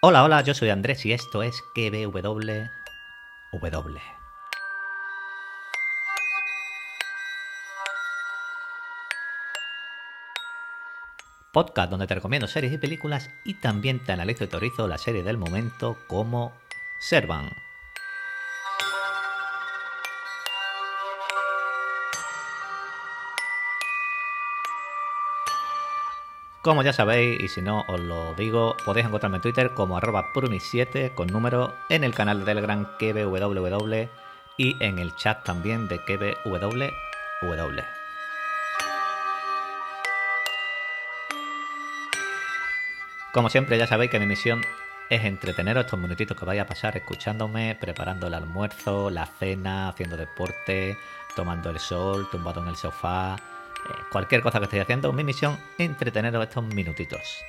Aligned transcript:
Hola, 0.00 0.22
hola, 0.22 0.42
yo 0.42 0.54
soy 0.54 0.70
Andrés 0.70 1.04
y 1.06 1.12
esto 1.12 1.42
es 1.42 1.60
KBW. 1.74 2.52
Podcast 11.52 11.90
donde 11.90 12.06
te 12.06 12.14
recomiendo 12.14 12.46
series 12.46 12.72
y 12.72 12.78
películas 12.78 13.28
y 13.44 13.54
también 13.54 13.98
te 14.04 14.12
analizo 14.12 14.44
y 14.44 14.46
teorizo 14.46 14.86
la 14.86 14.98
serie 14.98 15.24
del 15.24 15.36
momento 15.36 15.98
como 16.06 16.52
Servan. 17.00 17.50
Como 26.68 26.82
ya 26.82 26.92
sabéis, 26.92 27.40
y 27.42 27.48
si 27.48 27.62
no 27.62 27.86
os 27.88 27.98
lo 27.98 28.34
digo, 28.34 28.76
podéis 28.84 29.06
encontrarme 29.06 29.38
en 29.38 29.40
Twitter 29.40 29.72
como 29.72 29.96
arroba 29.96 30.26
7 30.60 31.12
con 31.14 31.28
número, 31.28 31.74
en 31.88 32.04
el 32.04 32.12
canal 32.12 32.40
de 32.40 32.44
Telegram 32.44 32.86
KBWW 32.98 34.06
y 34.58 34.76
en 34.84 34.98
el 34.98 35.16
chat 35.16 35.42
también 35.44 35.88
de 35.88 35.98
KBWW. 35.98 37.80
Como 43.32 43.48
siempre, 43.48 43.78
ya 43.78 43.86
sabéis 43.86 44.10
que 44.10 44.20
mi 44.20 44.26
misión 44.26 44.60
es 45.08 45.24
entreteneros 45.24 45.86
estos 45.86 45.98
minutitos 45.98 46.36
que 46.36 46.44
vais 46.44 46.60
a 46.60 46.66
pasar 46.66 46.98
escuchándome, 46.98 47.78
preparando 47.80 48.26
el 48.26 48.34
almuerzo, 48.34 49.08
la 49.08 49.24
cena, 49.24 49.88
haciendo 49.88 50.18
deporte, 50.18 50.98
tomando 51.34 51.70
el 51.70 51.78
sol, 51.78 52.28
tumbado 52.30 52.60
en 52.60 52.68
el 52.68 52.76
sofá, 52.76 53.36
cualquier 54.10 54.42
cosa 54.42 54.58
que 54.58 54.64
estéis 54.64 54.82
haciendo, 54.82 55.12
mi 55.12 55.24
misión, 55.24 55.58
entreteneros 55.78 56.42
estos 56.42 56.64
minutitos. 56.74 57.44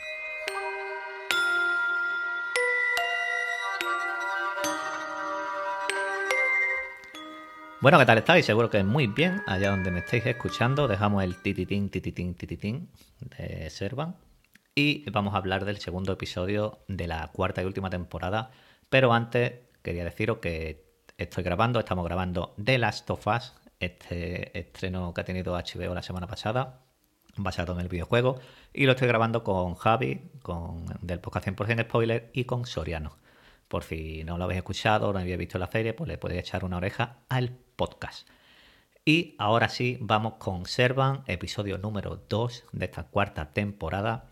Bueno, 7.81 7.97
¿qué 7.97 8.05
tal 8.05 8.17
estáis? 8.17 8.45
Seguro 8.45 8.69
que 8.69 8.83
muy 8.83 9.07
bien, 9.07 9.41
allá 9.47 9.69
donde 9.69 9.89
me 9.89 9.99
estéis 9.99 10.25
escuchando. 10.25 10.89
Dejamos 10.89 11.23
el 11.23 11.41
tititín, 11.41 11.89
tititín, 11.89 12.35
tititín 12.35 12.89
de 13.21 13.69
Servan. 13.69 14.17
Y 14.75 15.09
vamos 15.11 15.33
a 15.33 15.37
hablar 15.37 15.63
del 15.63 15.77
segundo 15.77 16.11
episodio 16.11 16.79
de 16.89 17.07
la 17.07 17.25
cuarta 17.29 17.61
y 17.61 17.65
última 17.65 17.89
temporada. 17.89 18.51
Pero 18.89 19.13
antes 19.13 19.53
quería 19.81 20.03
deciros 20.03 20.39
que 20.39 20.83
estoy 21.17 21.43
grabando, 21.43 21.79
estamos 21.79 22.03
grabando 22.03 22.53
The 22.61 22.79
Last 22.79 23.09
of 23.11 23.25
Us, 23.27 23.53
este 23.79 24.57
estreno 24.57 25.13
que 25.13 25.21
ha 25.21 25.25
tenido 25.25 25.53
HBO 25.53 25.93
la 25.93 26.01
semana 26.01 26.27
pasada, 26.27 26.81
basado 27.35 27.73
en 27.73 27.79
el 27.79 27.87
videojuego, 27.87 28.39
y 28.73 28.85
lo 28.85 28.93
estoy 28.93 29.07
grabando 29.07 29.43
con 29.43 29.75
Javi, 29.75 30.31
con 30.41 30.85
del 31.01 31.19
podcast 31.19 31.47
100% 31.47 31.83
Spoiler, 31.83 32.29
y 32.33 32.45
con 32.45 32.65
Soriano. 32.65 33.17
Por 33.67 33.83
si 33.83 34.23
no 34.23 34.37
lo 34.37 34.45
habéis 34.45 34.59
escuchado 34.59 35.09
o 35.09 35.13
no 35.13 35.19
habéis 35.19 35.37
visto 35.37 35.59
la 35.59 35.67
serie, 35.67 35.93
pues 35.93 36.07
le 36.07 36.17
podéis 36.17 36.41
echar 36.41 36.65
una 36.65 36.77
oreja 36.77 37.19
al 37.29 37.51
podcast. 37.75 38.27
Y 39.05 39.35
ahora 39.39 39.69
sí, 39.69 39.97
vamos 40.01 40.33
con 40.33 40.65
Servan, 40.65 41.23
episodio 41.27 41.77
número 41.77 42.25
2 42.29 42.65
de 42.73 42.85
esta 42.85 43.03
cuarta 43.03 43.53
temporada. 43.53 44.29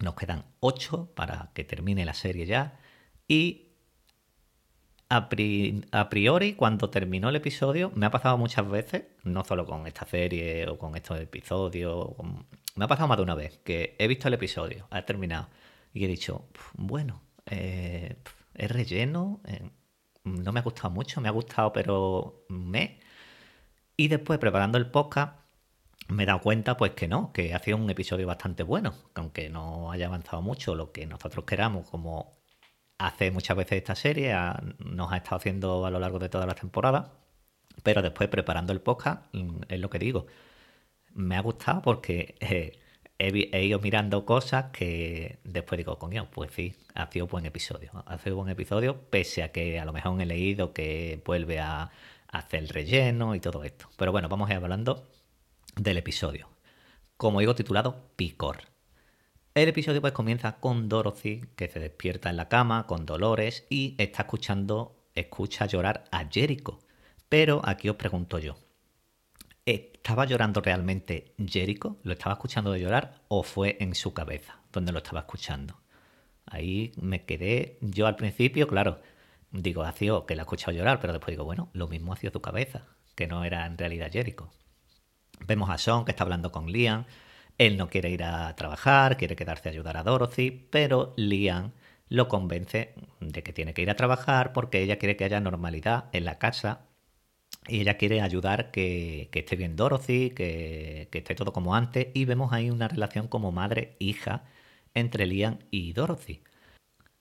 Nos 0.00 0.14
quedan 0.14 0.46
8 0.60 1.12
para 1.14 1.50
que 1.52 1.64
termine 1.64 2.04
la 2.04 2.14
serie 2.14 2.46
ya. 2.46 2.80
Y 3.28 3.69
a, 5.10 5.28
priori, 6.08 6.54
cuando 6.54 6.88
terminó 6.88 7.30
el 7.30 7.36
episodio, 7.36 7.90
me 7.96 8.06
ha 8.06 8.10
pasado 8.12 8.38
muchas 8.38 8.70
veces, 8.70 9.04
no 9.24 9.44
solo 9.44 9.66
con 9.66 9.88
esta 9.88 10.06
serie 10.06 10.68
o 10.68 10.78
con 10.78 10.94
estos 10.94 11.18
episodios, 11.20 12.10
me 12.76 12.84
ha 12.84 12.88
pasado 12.88 13.08
más 13.08 13.18
de 13.18 13.24
una 13.24 13.34
vez, 13.34 13.58
que 13.64 13.96
he 13.98 14.06
visto 14.06 14.28
el 14.28 14.34
episodio, 14.34 14.86
ha 14.90 15.02
terminado, 15.02 15.48
y 15.92 16.04
he 16.04 16.08
dicho, 16.08 16.48
bueno, 16.74 17.22
eh, 17.46 18.18
es 18.54 18.70
relleno, 18.70 19.40
eh, 19.46 19.68
no 20.22 20.52
me 20.52 20.60
ha 20.60 20.62
gustado 20.62 20.90
mucho, 20.90 21.20
me 21.20 21.28
ha 21.28 21.32
gustado, 21.32 21.72
pero 21.72 22.44
me. 22.48 23.00
Y 23.96 24.06
después, 24.06 24.38
preparando 24.38 24.78
el 24.78 24.90
podcast, 24.92 25.40
me 26.08 26.22
he 26.22 26.26
dado 26.26 26.40
cuenta, 26.40 26.76
pues 26.76 26.92
que 26.92 27.08
no, 27.08 27.32
que 27.32 27.52
ha 27.52 27.58
sido 27.58 27.78
un 27.78 27.90
episodio 27.90 28.28
bastante 28.28 28.62
bueno, 28.62 28.94
aunque 29.14 29.48
no 29.50 29.90
haya 29.90 30.06
avanzado 30.06 30.40
mucho 30.40 30.76
lo 30.76 30.92
que 30.92 31.06
nosotros 31.06 31.44
queramos 31.44 31.90
como 31.90 32.39
hace 33.00 33.30
muchas 33.30 33.56
veces 33.56 33.78
esta 33.78 33.94
serie, 33.94 34.34
nos 34.78 35.12
ha 35.12 35.16
estado 35.16 35.36
haciendo 35.36 35.86
a 35.86 35.90
lo 35.90 35.98
largo 35.98 36.18
de 36.18 36.28
toda 36.28 36.46
la 36.46 36.54
temporada, 36.54 37.14
pero 37.82 38.02
después 38.02 38.28
preparando 38.28 38.72
el 38.72 38.80
podcast, 38.80 39.22
mm, 39.32 39.62
es 39.68 39.80
lo 39.80 39.90
que 39.90 39.98
digo, 39.98 40.26
me 41.14 41.36
ha 41.36 41.40
gustado 41.40 41.82
porque 41.82 42.36
eh, 42.40 42.78
he, 43.18 43.64
ido 43.64 43.78
mirando 43.80 44.26
cosas 44.26 44.66
que 44.72 45.38
después 45.44 45.78
digo, 45.78 45.98
coño, 45.98 46.28
pues 46.30 46.52
sí, 46.52 46.74
ha 46.94 47.10
sido 47.10 47.26
buen 47.26 47.46
episodio, 47.46 47.90
ha 48.06 48.18
sido 48.18 48.36
buen 48.36 48.50
episodio, 48.50 49.00
pese 49.10 49.42
a 49.42 49.52
que 49.52 49.80
a 49.80 49.84
lo 49.86 49.92
mejor 49.92 50.20
he 50.20 50.26
leído 50.26 50.72
que 50.74 51.22
vuelve 51.24 51.58
a, 51.60 51.90
hacer 52.28 52.60
el 52.60 52.68
relleno 52.68 53.34
y 53.34 53.40
todo 53.40 53.64
esto. 53.64 53.88
Pero 53.96 54.12
bueno, 54.12 54.28
vamos 54.28 54.48
a 54.48 54.52
ir 54.52 54.58
hablando 54.58 55.08
del 55.76 55.98
episodio. 55.98 56.48
Como 57.16 57.40
digo, 57.40 57.56
titulado 57.56 58.12
Picor. 58.16 58.69
El 59.52 59.68
episodio 59.68 60.00
pues 60.00 60.12
comienza 60.12 60.60
con 60.60 60.88
Dorothy 60.88 61.40
que 61.56 61.66
se 61.66 61.80
despierta 61.80 62.30
en 62.30 62.36
la 62.36 62.48
cama 62.48 62.86
con 62.86 63.04
dolores 63.04 63.66
y 63.68 63.96
está 63.98 64.22
escuchando, 64.22 64.94
escucha 65.16 65.66
llorar 65.66 66.04
a 66.12 66.24
Jericho. 66.30 66.78
Pero 67.28 67.60
aquí 67.64 67.88
os 67.88 67.96
pregunto 67.96 68.38
yo, 68.38 68.56
¿estaba 69.66 70.24
llorando 70.24 70.60
realmente 70.60 71.34
Jericho? 71.44 71.98
¿Lo 72.04 72.12
estaba 72.12 72.34
escuchando 72.34 72.70
de 72.70 72.78
llorar 72.78 73.22
o 73.26 73.42
fue 73.42 73.76
en 73.80 73.96
su 73.96 74.14
cabeza 74.14 74.60
donde 74.70 74.92
lo 74.92 74.98
estaba 74.98 75.20
escuchando? 75.20 75.80
Ahí 76.46 76.92
me 77.00 77.24
quedé 77.24 77.76
yo 77.80 78.06
al 78.06 78.14
principio, 78.14 78.68
claro, 78.68 79.00
digo, 79.50 79.82
ha 79.82 79.90
sido 79.90 80.26
que 80.26 80.36
la 80.36 80.42
ha 80.42 80.44
escuchado 80.44 80.76
llorar, 80.76 81.00
pero 81.00 81.12
después 81.12 81.32
digo, 81.32 81.44
bueno, 81.44 81.70
lo 81.72 81.88
mismo 81.88 82.12
ha 82.12 82.16
sido 82.16 82.40
cabeza, 82.40 82.86
que 83.16 83.26
no 83.26 83.44
era 83.44 83.66
en 83.66 83.76
realidad 83.76 84.12
Jericho. 84.12 84.52
Vemos 85.44 85.70
a 85.70 85.78
Sean 85.78 86.04
que 86.04 86.12
está 86.12 86.22
hablando 86.22 86.52
con 86.52 86.70
Liam 86.70 87.04
él 87.60 87.76
no 87.76 87.90
quiere 87.90 88.08
ir 88.08 88.24
a 88.24 88.56
trabajar, 88.56 89.18
quiere 89.18 89.36
quedarse 89.36 89.68
a 89.68 89.72
ayudar 89.72 89.98
a 89.98 90.02
Dorothy, 90.02 90.50
pero 90.70 91.12
Liam 91.18 91.72
lo 92.08 92.26
convence 92.26 92.94
de 93.20 93.42
que 93.42 93.52
tiene 93.52 93.74
que 93.74 93.82
ir 93.82 93.90
a 93.90 93.96
trabajar 93.96 94.54
porque 94.54 94.80
ella 94.80 94.96
quiere 94.98 95.16
que 95.16 95.24
haya 95.24 95.40
normalidad 95.40 96.06
en 96.12 96.24
la 96.24 96.38
casa 96.38 96.86
y 97.68 97.80
ella 97.82 97.98
quiere 97.98 98.22
ayudar 98.22 98.70
que, 98.70 99.28
esté 99.34 99.56
bien 99.56 99.76
Dorothy, 99.76 100.30
que, 100.30 101.08
esté 101.12 101.34
todo 101.34 101.52
como 101.52 101.74
antes 101.74 102.08
y 102.14 102.24
vemos 102.24 102.52
ahí 102.54 102.70
una 102.70 102.88
relación 102.88 103.28
como 103.28 103.52
madre-hija 103.52 104.44
entre 104.94 105.26
Liam 105.26 105.58
y 105.70 105.92
Dorothy. 105.92 106.42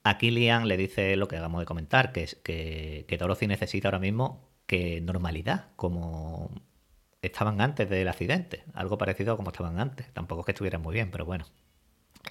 Aquí 0.04 0.32
Liam 0.32 0.66
le 0.66 0.78
dice 0.78 1.18
lo 1.18 1.28
que 1.28 1.38
hagamos 1.38 1.60
de 1.62 1.66
comentar, 1.66 2.14
que 2.14 2.24
es 2.24 2.36
que 2.36 3.18
Dorothy 3.20 3.48
necesita 3.48 3.90
ahora 3.90 4.00
mismo 4.00 4.50
que 4.68 5.02
normalidad, 5.02 5.68
como 5.76 6.52
estaban 7.22 7.62
antes 7.62 7.90
del 7.90 8.08
accidente, 8.08 8.64
algo 8.74 8.98
parecido 8.98 9.34
a 9.34 9.38
como 9.38 9.52
estaban 9.52 9.80
antes. 9.80 10.12
Tampoco 10.14 10.42
es 10.42 10.46
que 10.46 10.52
estuvieran 10.52 10.82
muy 10.82 10.94
bien, 10.94 11.12
pero 11.12 11.26
bueno. 11.26 11.46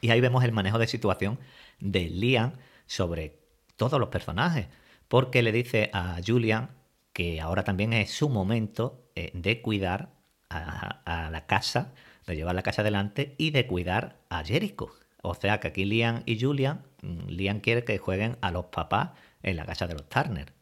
Y 0.01 0.11
ahí 0.11 0.21
vemos 0.21 0.45
el 0.45 0.53
manejo 0.53 0.79
de 0.79 0.87
situación 0.87 1.39
de 1.81 2.09
Liam 2.09 2.53
sobre 2.87 3.39
todos 3.77 3.99
los 4.01 4.09
personajes, 4.09 4.69
porque 5.09 5.43
le 5.43 5.53
dice 5.53 5.91
a 5.93 6.19
Julian 6.25 6.71
que 7.13 7.41
ahora 7.41 7.65
también 7.65 7.93
es 7.93 8.11
su 8.11 8.29
momento 8.29 9.11
eh, 9.15 9.31
de 9.35 9.61
cuidar 9.61 10.11
a, 10.51 11.29
la 11.31 11.47
casa, 11.47 11.93
de 12.27 12.37
llevar 12.37 12.55
la 12.55 12.63
casa 12.63 12.83
adelante 12.83 13.35
y 13.39 13.51
de 13.51 13.67
cuidar 13.67 14.21
a 14.29 14.45
Jericho. 14.45 14.91
O 15.23 15.35
sea 15.35 15.61
que 15.61 15.69
aquí 15.69 15.85
Liam 15.85 16.23
y 16.27 16.41
Julian, 16.41 16.85
mm, 17.03 17.29
Liam 17.29 17.61
quiere 17.61 17.85
que 17.85 17.99
jueguen 17.99 18.39
a 18.41 18.51
los 18.51 18.67
papás 18.67 19.11
en 19.43 19.57
la 19.57 19.67
casa 19.67 19.87
de 19.87 19.95
los 19.95 20.09
Turner. 20.09 20.53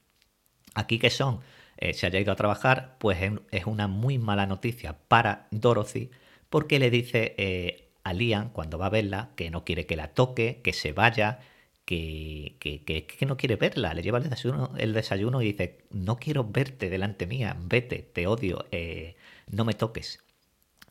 Aquí 0.75 0.99
que 0.99 1.11
son 1.11 1.41
eh, 1.79 1.93
se 1.93 2.07
haya 2.07 2.21
ido 2.21 2.33
a 2.33 2.37
trabajar, 2.37 2.97
pues 2.99 3.19
es 3.51 3.67
una 3.67 3.87
muy 3.87 4.19
mala 4.19 4.47
noticia 4.47 4.97
para 5.09 5.47
Dorothy 5.51 6.11
porque 6.49 6.79
le 6.79 6.91
dice 6.91 7.35
eh, 7.39 7.89
a 8.03 8.13
Liam 8.15 8.51
cuando 8.51 8.79
va 8.79 8.87
a 8.87 8.91
verla 8.91 9.31
que 9.37 9.51
no 9.51 9.65
quiere 9.65 9.87
que 9.87 9.97
la 9.97 10.09
toque, 10.09 10.61
que 10.63 10.73
se 10.73 10.93
vaya, 10.93 11.41
que, 11.85 12.57
que, 12.61 13.27
no 13.27 13.37
quiere 13.37 13.57
verla. 13.57 13.95
Le 13.95 14.03
lleva 14.03 14.19
el 14.19 14.25
desayuno, 14.25 14.73
el 14.79 14.93
desayuno 14.95 15.43
y 15.43 15.53
dice, 15.53 15.79
no 15.91 16.17
quiero 16.17 16.45
verte 16.45 16.89
delante 16.89 17.27
mía, 17.27 17.57
vete, 17.61 17.99
te 17.99 18.27
odio, 18.27 18.67
eh, 18.73 19.17
no 19.51 19.65
me 19.65 19.75
toques. 19.75 20.25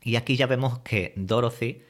Y 0.03 0.17
aquí 0.17 0.35
ya 0.35 0.45
vemos 0.45 0.79
que 0.79 1.13
Dorothy 1.15 1.81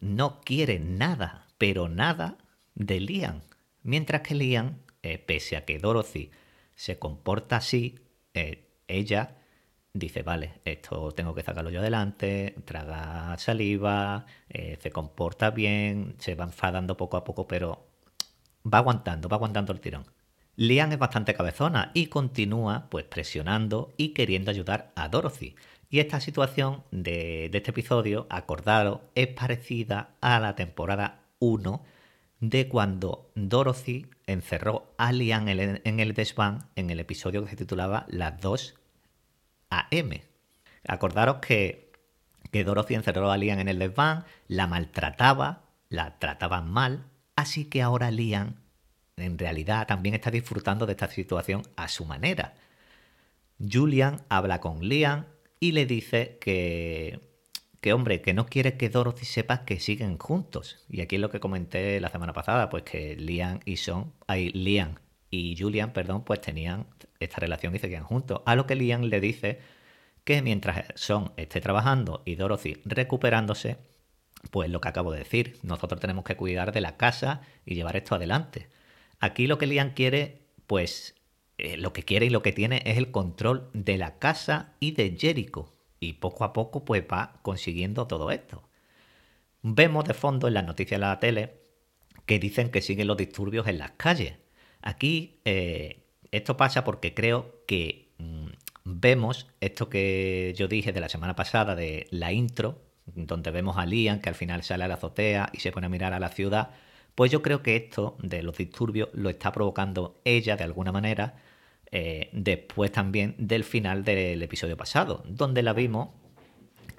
no 0.00 0.40
quiere 0.40 0.78
nada, 0.78 1.46
pero 1.58 1.88
nada 1.88 2.38
de 2.74 3.00
Liam. 3.00 3.42
Mientras 3.82 4.22
que 4.22 4.34
Liam, 4.34 4.78
pese 5.26 5.56
a 5.56 5.64
que 5.64 5.78
Dorothy 5.78 6.30
se 6.78 6.96
comporta 6.96 7.56
así, 7.56 7.98
eh, 8.34 8.68
ella 8.86 9.36
dice, 9.92 10.22
vale, 10.22 10.60
esto 10.64 11.10
tengo 11.10 11.34
que 11.34 11.42
sacarlo 11.42 11.70
yo 11.70 11.80
adelante, 11.80 12.54
traga 12.64 13.36
saliva, 13.36 14.26
eh, 14.48 14.78
se 14.80 14.92
comporta 14.92 15.50
bien, 15.50 16.14
se 16.18 16.36
va 16.36 16.44
enfadando 16.44 16.96
poco 16.96 17.16
a 17.16 17.24
poco, 17.24 17.48
pero 17.48 17.88
va 18.64 18.78
aguantando, 18.78 19.28
va 19.28 19.36
aguantando 19.38 19.72
el 19.72 19.80
tirón. 19.80 20.06
Lian 20.54 20.92
es 20.92 21.00
bastante 21.00 21.34
cabezona 21.34 21.90
y 21.94 22.06
continúa 22.06 22.86
pues 22.90 23.04
presionando 23.06 23.92
y 23.96 24.10
queriendo 24.10 24.52
ayudar 24.52 24.92
a 24.94 25.08
Dorothy. 25.08 25.56
Y 25.90 25.98
esta 25.98 26.20
situación 26.20 26.84
de, 26.92 27.48
de 27.50 27.58
este 27.58 27.72
episodio, 27.72 28.28
acordado, 28.30 29.02
es 29.16 29.26
parecida 29.26 30.10
a 30.20 30.38
la 30.38 30.54
temporada 30.54 31.22
1 31.40 31.82
de 32.40 32.68
cuando 32.68 33.30
Dorothy 33.34 34.06
encerró 34.26 34.94
a 34.96 35.12
Lian 35.12 35.48
en 35.48 36.00
el 36.00 36.14
desván 36.14 36.68
en 36.76 36.90
el 36.90 37.00
episodio 37.00 37.42
que 37.42 37.50
se 37.50 37.56
titulaba 37.56 38.06
Las 38.08 38.40
2 38.40 38.74
AM. 39.70 40.20
Acordaros 40.86 41.36
que, 41.38 41.92
que 42.50 42.64
Dorothy 42.64 42.94
encerró 42.94 43.30
a 43.30 43.36
Lian 43.36 43.60
en 43.60 43.68
el 43.68 43.78
desván, 43.78 44.24
la 44.46 44.66
maltrataba, 44.66 45.64
la 45.88 46.18
trataban 46.18 46.70
mal, 46.70 47.06
así 47.36 47.64
que 47.64 47.82
ahora 47.82 48.10
Lian 48.10 48.56
en 49.16 49.38
realidad 49.38 49.86
también 49.86 50.14
está 50.14 50.30
disfrutando 50.30 50.86
de 50.86 50.92
esta 50.92 51.08
situación 51.08 51.62
a 51.76 51.88
su 51.88 52.04
manera. 52.04 52.54
Julian 53.58 54.22
habla 54.28 54.60
con 54.60 54.80
Lian 54.80 55.26
y 55.60 55.72
le 55.72 55.86
dice 55.86 56.38
que, 56.40 57.20
que 57.80 57.92
hombre, 57.92 58.20
que 58.20 58.34
no 58.34 58.46
quiere 58.46 58.76
que 58.76 58.88
Dorothy 58.88 59.24
sepa 59.24 59.64
que 59.64 59.80
siguen 59.80 60.18
juntos. 60.18 60.84
Y 60.88 61.00
aquí 61.00 61.16
es 61.16 61.20
lo 61.20 61.30
que 61.30 61.40
comenté 61.40 62.00
la 62.00 62.10
semana 62.10 62.32
pasada, 62.32 62.68
pues 62.70 62.82
que 62.82 63.16
Liam 63.16 63.60
y 63.64 63.76
Son, 63.76 64.12
ay, 64.26 64.50
Liam 64.50 64.96
y 65.30 65.56
Julian, 65.58 65.92
perdón, 65.92 66.24
pues 66.24 66.40
tenían 66.40 66.86
esta 67.20 67.38
relación 67.38 67.74
y 67.74 67.78
seguían 67.78 68.04
juntos. 68.04 68.42
A 68.46 68.56
lo 68.56 68.66
que 68.66 68.74
Liam 68.74 69.02
le 69.02 69.20
dice 69.20 69.60
que 70.24 70.42
mientras 70.42 70.86
Son 70.96 71.32
esté 71.36 71.60
trabajando 71.60 72.22
y 72.24 72.34
Dorothy 72.34 72.78
recuperándose, 72.84 73.78
pues 74.50 74.70
lo 74.70 74.80
que 74.80 74.88
acabo 74.88 75.12
de 75.12 75.20
decir, 75.20 75.58
nosotros 75.62 76.00
tenemos 76.00 76.24
que 76.24 76.36
cuidar 76.36 76.72
de 76.72 76.80
la 76.80 76.96
casa 76.96 77.42
y 77.64 77.74
llevar 77.74 77.96
esto 77.96 78.14
adelante. 78.14 78.68
Aquí 79.20 79.46
lo 79.46 79.58
que 79.58 79.66
Liam 79.66 79.94
quiere, 79.94 80.42
pues 80.66 81.14
eh, 81.58 81.76
lo 81.76 81.92
que 81.92 82.02
quiere 82.02 82.26
y 82.26 82.30
lo 82.30 82.42
que 82.42 82.52
tiene 82.52 82.82
es 82.84 82.98
el 82.98 83.10
control 83.10 83.70
de 83.72 83.98
la 83.98 84.18
casa 84.18 84.74
y 84.80 84.92
de 84.92 85.16
Jericho 85.18 85.72
y 86.00 86.14
poco 86.14 86.44
a 86.44 86.52
poco 86.52 86.84
pues 86.84 87.04
va 87.10 87.34
consiguiendo 87.42 88.06
todo 88.06 88.30
esto. 88.30 88.62
Vemos 89.62 90.04
de 90.04 90.14
fondo 90.14 90.48
en 90.48 90.54
las 90.54 90.64
noticias 90.64 91.00
de 91.00 91.06
la 91.06 91.18
tele 91.18 91.60
que 92.26 92.38
dicen 92.38 92.70
que 92.70 92.82
siguen 92.82 93.06
los 93.06 93.16
disturbios 93.16 93.66
en 93.66 93.78
las 93.78 93.92
calles. 93.92 94.34
Aquí 94.82 95.40
eh, 95.44 96.04
esto 96.30 96.56
pasa 96.56 96.84
porque 96.84 97.14
creo 97.14 97.62
que 97.66 98.12
mm, 98.18 98.48
vemos 98.84 99.48
esto 99.60 99.88
que 99.88 100.54
yo 100.56 100.68
dije 100.68 100.92
de 100.92 101.00
la 101.00 101.08
semana 101.08 101.34
pasada 101.34 101.74
de 101.74 102.06
la 102.10 102.32
intro, 102.32 102.82
donde 103.06 103.50
vemos 103.50 103.76
a 103.78 103.86
Liam 103.86 104.20
que 104.20 104.28
al 104.28 104.34
final 104.34 104.62
sale 104.62 104.84
a 104.84 104.88
la 104.88 104.94
azotea 104.94 105.50
y 105.52 105.60
se 105.60 105.72
pone 105.72 105.86
a 105.86 105.90
mirar 105.90 106.12
a 106.12 106.20
la 106.20 106.28
ciudad. 106.28 106.70
Pues 107.14 107.32
yo 107.32 107.42
creo 107.42 107.62
que 107.62 107.74
esto 107.74 108.16
de 108.22 108.42
los 108.42 108.56
disturbios 108.56 109.08
lo 109.12 109.30
está 109.30 109.50
provocando 109.50 110.20
ella 110.24 110.56
de 110.56 110.64
alguna 110.64 110.92
manera 110.92 111.36
eh, 111.90 112.28
después 112.32 112.92
también 112.92 113.34
del 113.38 113.64
final 113.64 114.04
del 114.04 114.42
episodio 114.42 114.76
pasado, 114.76 115.22
donde 115.26 115.62
la 115.62 115.72
vimos 115.72 116.10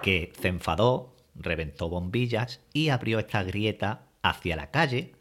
que 0.02 0.32
se 0.40 0.48
enfadó, 0.48 1.14
reventó 1.34 1.88
bombillas 1.88 2.60
y 2.72 2.88
abrió 2.88 3.20
esta 3.20 3.42
grieta 3.44 4.06
hacia 4.22 4.56
la 4.56 4.70
calle, 4.70 5.14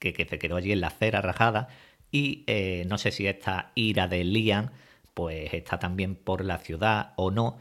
que, 0.00 0.12
se 0.28 0.38
quedó 0.38 0.56
allí 0.56 0.72
en 0.72 0.80
la 0.80 0.88
acera 0.88 1.22
rajada, 1.22 1.68
y 2.10 2.44
eh, 2.46 2.84
no 2.88 2.98
sé 2.98 3.12
si 3.12 3.26
esta 3.26 3.72
ira 3.74 4.08
de 4.08 4.24
Liam 4.24 4.70
pues 5.14 5.54
está 5.54 5.78
también 5.78 6.14
por 6.14 6.44
la 6.44 6.58
ciudad 6.58 7.12
o 7.16 7.30
no, 7.30 7.58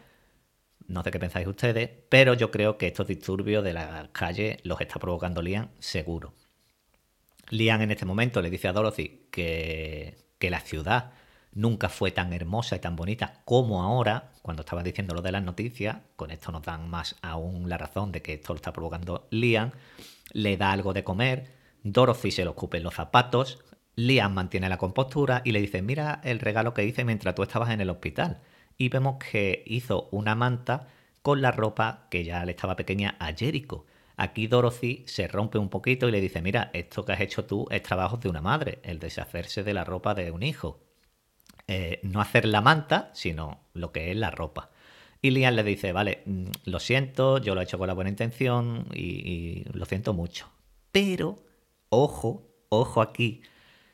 no 0.87 1.03
sé 1.03 1.11
qué 1.11 1.19
pensáis 1.19 1.47
ustedes, 1.47 1.89
pero 2.09 2.33
yo 2.33 2.51
creo 2.51 2.77
que 2.77 2.87
estos 2.87 3.07
disturbios 3.07 3.63
de 3.63 3.73
la 3.73 4.09
calle 4.11 4.57
los 4.63 4.81
está 4.81 4.99
provocando 4.99 5.41
Liam 5.41 5.69
seguro. 5.79 6.33
Liam 7.49 7.81
en 7.81 7.91
este 7.91 8.05
momento 8.05 8.41
le 8.41 8.49
dice 8.49 8.67
a 8.67 8.73
Dorothy 8.73 9.27
que, 9.31 10.17
que 10.39 10.49
la 10.49 10.59
ciudad 10.59 11.13
nunca 11.55 11.89
fue 11.89 12.11
tan 12.11 12.31
hermosa 12.33 12.75
y 12.75 12.79
tan 12.79 12.95
bonita 12.95 13.41
como 13.45 13.81
ahora, 13.81 14.31
cuando 14.43 14.61
estaba 14.61 14.83
diciendo 14.83 15.15
lo 15.15 15.23
de 15.23 15.31
las 15.31 15.43
noticias, 15.43 15.97
con 16.15 16.29
esto 16.29 16.51
nos 16.51 16.61
dan 16.61 16.87
más 16.89 17.15
aún 17.23 17.67
la 17.67 17.77
razón 17.77 18.11
de 18.11 18.21
que 18.21 18.33
esto 18.33 18.53
lo 18.53 18.57
está 18.57 18.71
provocando 18.71 19.27
Liam, 19.31 19.71
le 20.33 20.57
da 20.57 20.71
algo 20.71 20.93
de 20.93 21.03
comer, 21.03 21.51
Dorothy 21.83 22.31
se 22.31 22.45
lo 22.45 22.51
escupe 22.51 22.77
en 22.77 22.83
los 22.83 22.93
zapatos, 22.93 23.63
Liam 23.95 24.33
mantiene 24.33 24.67
la 24.69 24.77
compostura 24.77 25.41
y 25.45 25.53
le 25.53 25.61
dice, 25.61 25.81
mira 25.81 26.19
el 26.23 26.39
regalo 26.39 26.73
que 26.73 26.85
hice 26.85 27.05
mientras 27.05 27.33
tú 27.33 27.43
estabas 27.43 27.69
en 27.69 27.79
el 27.79 27.89
hospital. 27.89 28.41
Y 28.77 28.89
vemos 28.89 29.15
que 29.31 29.63
hizo 29.65 30.09
una 30.11 30.35
manta 30.35 30.87
con 31.21 31.41
la 31.41 31.51
ropa 31.51 32.07
que 32.11 32.25
ya 32.25 32.43
le 32.43 32.51
estaba 32.51 32.75
pequeña 32.75 33.15
a 33.19 33.33
Jericho. 33.33 33.85
Aquí 34.17 34.47
Dorothy 34.47 35.05
se 35.07 35.29
rompe 35.29 35.57
un 35.57 35.69
poquito 35.69 36.09
y 36.09 36.11
le 36.11 36.19
dice, 36.19 36.41
mira, 36.41 36.71
esto 36.73 37.05
que 37.05 37.13
has 37.13 37.21
hecho 37.21 37.45
tú 37.45 37.67
es 37.71 37.83
trabajo 37.83 38.17
de 38.17 38.27
una 38.27 38.41
madre, 38.41 38.79
el 38.83 38.99
deshacerse 38.99 39.63
de 39.63 39.73
la 39.73 39.85
ropa 39.85 40.13
de 40.13 40.31
un 40.31 40.43
hijo. 40.43 40.84
Eh, 41.67 41.99
no 42.03 42.21
hacer 42.21 42.45
la 42.45 42.61
manta, 42.61 43.09
sino 43.13 43.61
lo 43.73 43.91
que 43.91 44.11
es 44.11 44.17
la 44.17 44.29
ropa. 44.29 44.69
Y 45.21 45.31
Liam 45.31 45.55
le 45.55 45.63
dice, 45.63 45.91
vale, 45.93 46.21
mm, 46.25 46.45
lo 46.65 46.79
siento, 46.79 47.39
yo 47.39 47.55
lo 47.55 47.61
he 47.61 47.63
hecho 47.63 47.79
con 47.79 47.87
la 47.87 47.93
buena 47.93 48.11
intención 48.11 48.87
y, 48.93 49.63
lo 49.73 49.85
siento 49.85 50.13
mucho. 50.13 50.51
Pero, 50.91 51.43
ojo, 51.89 52.47
ojo 52.69 53.01
aquí, 53.01 53.41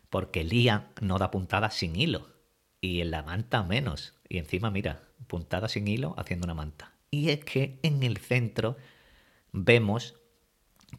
porque 0.09 0.43
Liam 0.43 0.87
no 1.01 1.17
da 1.17 1.31
puntada 1.31 1.71
sin 1.71 1.95
hilo. 1.95 2.27
Y 2.81 3.01
en 3.01 3.11
la 3.11 3.23
manta 3.23 3.63
menos. 3.63 4.15
Y 4.27 4.37
encima, 4.37 4.71
mira, 4.71 5.03
puntada 5.27 5.69
sin 5.69 5.87
hilo 5.87 6.13
haciendo 6.17 6.45
una 6.45 6.53
manta. 6.53 6.93
Y 7.09 7.29
es 7.29 7.45
que 7.45 7.79
en 7.83 8.03
el 8.03 8.17
centro 8.17 8.75
vemos 9.53 10.15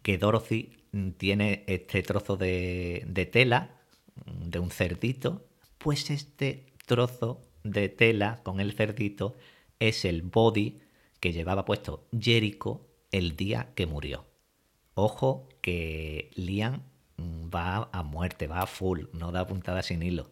que 0.02 0.16
Dorothy 0.16 0.78
tiene 1.18 1.64
este 1.66 2.02
trozo 2.02 2.36
de 2.36 3.28
tela 3.32 3.82
de 4.26 4.58
un 4.58 4.70
cerdito 4.70 5.46
pues 5.82 6.10
este 6.10 6.66
trozo 6.86 7.42
de 7.64 7.88
tela 7.88 8.40
con 8.44 8.60
el 8.60 8.72
cerdito 8.72 9.34
es 9.80 10.04
el 10.04 10.22
body 10.22 10.80
que 11.18 11.32
llevaba 11.32 11.64
puesto 11.64 12.08
Jericho 12.18 12.86
el 13.10 13.36
día 13.36 13.72
que 13.74 13.86
murió. 13.86 14.24
Ojo 14.94 15.48
que 15.60 16.30
Liam 16.34 16.82
va 17.18 17.88
a 17.92 18.02
muerte, 18.02 18.46
va 18.46 18.62
a 18.62 18.66
full, 18.66 19.06
no 19.12 19.32
da 19.32 19.46
puntada 19.46 19.82
sin 19.82 20.02
hilo. 20.02 20.30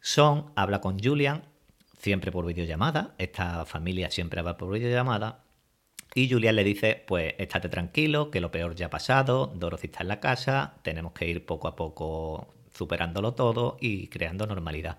Son 0.00 0.52
habla 0.56 0.80
con 0.80 0.98
Julian, 0.98 1.42
siempre 1.98 2.32
por 2.32 2.46
videollamada, 2.46 3.14
esta 3.18 3.64
familia 3.66 4.10
siempre 4.10 4.42
va 4.42 4.56
por 4.56 4.72
videollamada, 4.72 5.44
y 6.14 6.30
Julian 6.30 6.56
le 6.56 6.64
dice, 6.64 7.04
pues 7.06 7.34
estate 7.38 7.68
tranquilo, 7.68 8.30
que 8.30 8.40
lo 8.40 8.50
peor 8.50 8.74
ya 8.74 8.86
ha 8.86 8.90
pasado, 8.90 9.52
Dorothy 9.54 9.88
está 9.88 10.02
en 10.02 10.08
la 10.08 10.20
casa, 10.20 10.78
tenemos 10.82 11.12
que 11.12 11.28
ir 11.28 11.44
poco 11.44 11.68
a 11.68 11.76
poco 11.76 12.54
superándolo 12.78 13.34
todo 13.34 13.76
y 13.80 14.06
creando 14.06 14.46
normalidad. 14.46 14.98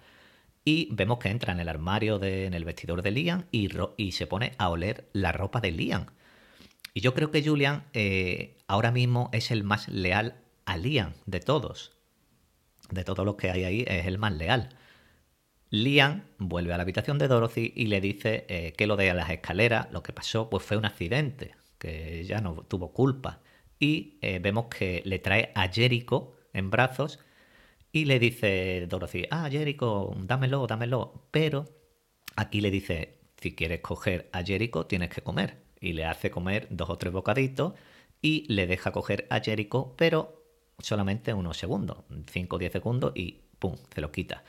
Y 0.66 0.90
vemos 0.92 1.20
que 1.20 1.30
entra 1.30 1.54
en 1.54 1.62
el 1.62 1.70
armario, 1.70 2.20
de, 2.20 2.46
en 2.46 2.54
el 2.54 2.66
vestidor 2.66 3.02
de 3.02 3.12
Liam 3.12 3.46
y, 3.52 4.12
se 4.12 4.28
pone 4.28 4.54
a 4.58 4.70
oler 4.70 5.10
la 5.14 5.32
ropa 5.32 5.62
de 5.62 5.72
Liam. 5.72 6.08
Y 6.94 7.00
yo 7.00 7.14
creo 7.14 7.32
que 7.32 7.42
Julian 7.42 7.86
eh, 7.94 8.58
ahora 8.68 8.92
mismo 8.92 9.30
es 9.32 9.52
el 9.52 9.64
más 9.64 9.88
leal 9.88 10.36
a 10.66 10.76
Liam 10.78 11.14
de 11.26 11.40
todos. 11.40 11.94
De 12.92 13.04
todos 13.04 13.26
los 13.26 13.36
que 13.36 13.50
hay 13.50 13.64
ahí, 13.64 13.86
es 13.88 14.06
el 14.06 14.18
más 14.18 14.34
leal. 14.34 14.70
Liam 15.70 16.24
vuelve 16.40 16.74
a 16.74 16.78
la 16.78 16.84
habitación 16.84 17.18
de 17.20 17.28
Dorothy 17.28 17.72
y 17.76 17.86
le 17.86 18.02
dice 18.02 18.46
eh, 18.50 18.74
que 18.76 18.88
lo 18.88 18.98
de 18.98 19.14
las 19.14 19.30
escaleras, 19.30 19.88
lo 19.92 20.04
que 20.04 20.12
pasó, 20.12 20.50
pues 20.50 20.64
fue 20.64 20.78
un 20.78 20.86
accidente, 20.86 21.56
que 21.78 22.26
ya 22.26 22.42
no 22.42 22.64
tuvo 22.64 22.92
culpa. 22.92 23.40
Y 23.80 24.18
eh, 24.22 24.40
vemos 24.40 24.66
que 24.66 25.02
le 25.06 25.20
trae 25.20 25.52
a 25.56 25.70
Jericho 25.70 26.36
en 26.54 26.70
brazos 26.70 27.20
y 27.92 28.06
le 28.06 28.20
dice 28.20 28.86
Dorothy, 28.88 29.26
ah, 29.32 29.50
Jericho, 29.50 30.14
dámelo, 30.18 30.68
dámelo. 30.68 31.28
Pero 31.32 31.66
aquí 32.36 32.62
le 32.62 32.72
dice, 32.72 33.20
si 33.42 33.56
quieres 33.56 33.82
coger 33.82 34.30
a 34.32 34.44
Jericho, 34.44 34.86
tienes 34.86 35.10
que 35.10 35.22
comer. 35.22 35.58
Y 35.82 35.94
le 35.94 36.06
hace 36.06 36.30
comer 36.30 36.68
dos 36.70 36.90
o 36.90 36.98
tres 36.98 37.14
bocaditos 37.14 37.74
y 38.22 38.46
le 38.54 38.68
deja 38.68 38.92
coger 38.92 39.28
a 39.30 39.40
Jericho, 39.40 39.94
pero 39.98 40.44
solamente 40.78 41.34
unos 41.34 41.58
segundos, 41.58 42.00
5 42.32 42.56
o 42.56 42.60
10 42.60 42.72
segundos 42.72 43.12
y 43.16 43.42
¡pum! 43.60 43.76
se 43.94 44.02
lo 44.02 44.12
quita. 44.12 44.44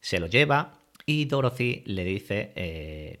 Se 0.00 0.18
lo 0.18 0.26
lleva 0.26 0.78
y 1.06 1.24
Dorothy 1.26 1.82
le 1.86 2.04
dice, 2.04 2.52
eh, 2.56 3.20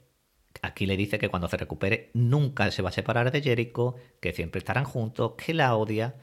aquí 0.60 0.86
le 0.86 0.96
dice 0.96 1.18
que 1.18 1.28
cuando 1.28 1.48
se 1.48 1.56
recupere 1.56 2.10
nunca 2.14 2.70
se 2.70 2.82
va 2.82 2.90
a 2.90 2.92
separar 2.92 3.30
de 3.30 3.42
Jericho, 3.42 3.94
que 4.20 4.32
siempre 4.32 4.58
estarán 4.58 4.84
juntos, 4.84 5.32
que 5.36 5.54
la 5.54 5.76
odia 5.76 6.16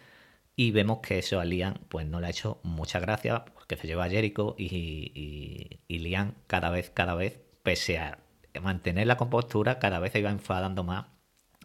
y 0.59 0.71
vemos 0.71 0.99
que 0.99 1.19
eso 1.19 1.39
a 1.39 1.45
Liam 1.45 1.75
pues 1.87 2.05
no 2.05 2.19
le 2.19 2.27
ha 2.27 2.31
hecho 2.31 2.59
mucha 2.63 2.99
gracia 2.99 3.45
porque 3.45 3.77
se 3.77 3.87
lleva 3.87 4.03
a 4.03 4.09
Jericho 4.09 4.55
y, 4.57 5.79
y, 5.87 5.99
Liam 5.99 6.33
cada 6.47 6.69
vez, 6.69 6.89
cada 6.89 7.15
vez, 7.15 7.39
pese 7.63 7.97
a 7.97 8.19
mantener 8.61 9.07
la 9.07 9.15
compostura, 9.15 9.79
cada 9.79 9.99
vez 9.99 10.11
se 10.11 10.19
iba 10.19 10.29
enfadando 10.29 10.83
más 10.83 11.05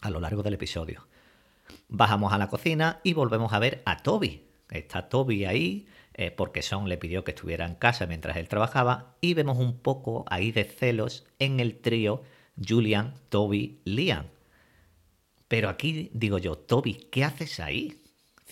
a 0.00 0.10
lo 0.10 0.20
largo 0.20 0.44
del 0.44 0.54
episodio. 0.54 1.08
Bajamos 1.88 2.32
a 2.32 2.38
la 2.38 2.46
cocina 2.46 3.00
y 3.02 3.14
volvemos 3.14 3.52
a 3.52 3.58
ver 3.58 3.82
a 3.84 3.96
Toby. 3.96 4.44
Está 4.70 5.08
Toby 5.08 5.44
ahí 5.44 5.88
eh, 6.12 6.30
porque 6.30 6.62
Son 6.62 6.88
le 6.88 6.96
pidió 6.96 7.24
que 7.24 7.32
estuviera 7.32 7.66
en 7.66 7.74
casa 7.74 8.06
mientras 8.06 8.36
él 8.36 8.46
trabajaba 8.46 9.16
y 9.20 9.34
vemos 9.34 9.58
un 9.58 9.80
poco 9.80 10.24
ahí 10.28 10.52
de 10.52 10.62
celos 10.62 11.26
en 11.40 11.58
el 11.58 11.80
trío 11.80 12.22
Julian, 12.64 13.14
Toby, 13.28 13.80
Liam. 13.84 14.26
Pero 15.48 15.68
aquí 15.68 16.12
digo 16.14 16.38
yo, 16.38 16.54
Toby, 16.54 17.08
¿qué 17.10 17.24
haces 17.24 17.58
ahí? 17.58 18.03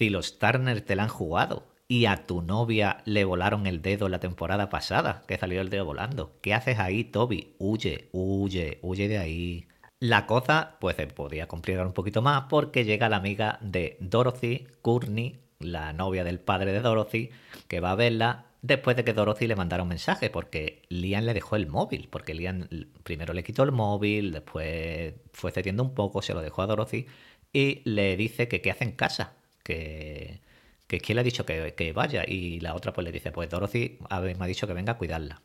Si 0.02 0.10
los 0.10 0.40
Turner 0.40 0.80
te 0.80 0.96
la 0.96 1.04
han 1.04 1.08
jugado 1.08 1.68
y 1.86 2.06
a 2.06 2.26
tu 2.26 2.42
novia 2.42 3.02
le 3.04 3.24
volaron 3.24 3.68
el 3.68 3.82
dedo 3.82 4.08
la 4.08 4.18
temporada 4.18 4.68
pasada, 4.68 5.22
que 5.28 5.38
salió 5.38 5.60
el 5.60 5.70
dedo 5.70 5.84
volando. 5.84 6.40
¿Qué 6.42 6.54
haces 6.54 6.80
ahí, 6.80 7.04
Toby? 7.04 7.54
Huye, 7.60 8.08
huye, 8.10 8.80
huye 8.82 9.06
de 9.06 9.18
ahí. 9.18 9.68
La 10.00 10.26
cosa, 10.26 10.76
pues 10.80 10.96
se 10.96 11.06
podía 11.06 11.46
complicar 11.46 11.86
un 11.86 11.92
poquito 11.92 12.20
más 12.20 12.46
porque 12.50 12.84
llega 12.84 13.08
la 13.08 13.18
amiga 13.18 13.60
de 13.60 13.96
Dorothy, 14.00 14.66
Courtney, 14.80 15.38
la 15.60 15.92
novia 15.92 16.24
del 16.24 16.40
padre 16.40 16.72
de 16.72 16.80
Dorothy, 16.80 17.30
que 17.68 17.78
va 17.78 17.92
a 17.92 17.94
verla 17.94 18.46
después 18.60 18.96
de 18.96 19.04
que 19.04 19.12
Dorothy 19.12 19.46
le 19.46 19.54
mandara 19.54 19.84
un 19.84 19.88
mensaje, 19.90 20.30
porque 20.30 20.82
Liam 20.88 21.22
le 21.26 21.32
dejó 21.32 21.54
el 21.54 21.68
móvil, 21.68 22.08
porque 22.10 22.34
Liam 22.34 22.66
primero 23.04 23.34
le 23.34 23.44
quitó 23.44 23.62
el 23.62 23.70
móvil, 23.70 24.32
después 24.32 25.14
fue 25.32 25.52
cediendo 25.52 25.84
un 25.84 25.94
poco, 25.94 26.22
se 26.22 26.34
lo 26.34 26.40
dejó 26.40 26.62
a 26.62 26.66
Dorothy 26.66 27.06
y 27.52 27.82
le 27.84 28.16
dice 28.16 28.48
que 28.48 28.60
qué 28.60 28.72
hace 28.72 28.82
en 28.82 28.92
casa, 28.92 29.36
que, 29.62 30.40
que 30.86 31.00
quién 31.00 31.16
le 31.16 31.20
ha 31.20 31.24
dicho 31.24 31.46
que, 31.46 31.92
vaya 31.94 32.24
y 32.26 32.60
la 32.60 32.74
otra 32.74 32.92
pues 32.92 33.04
le 33.04 33.12
dice, 33.12 33.32
pues 33.32 33.48
Dorothy 33.48 33.98
me 34.10 34.36
ha 34.38 34.46
dicho 34.46 34.66
que 34.66 34.74
venga 34.74 34.92
a 34.92 34.98
cuidarla. 34.98 35.42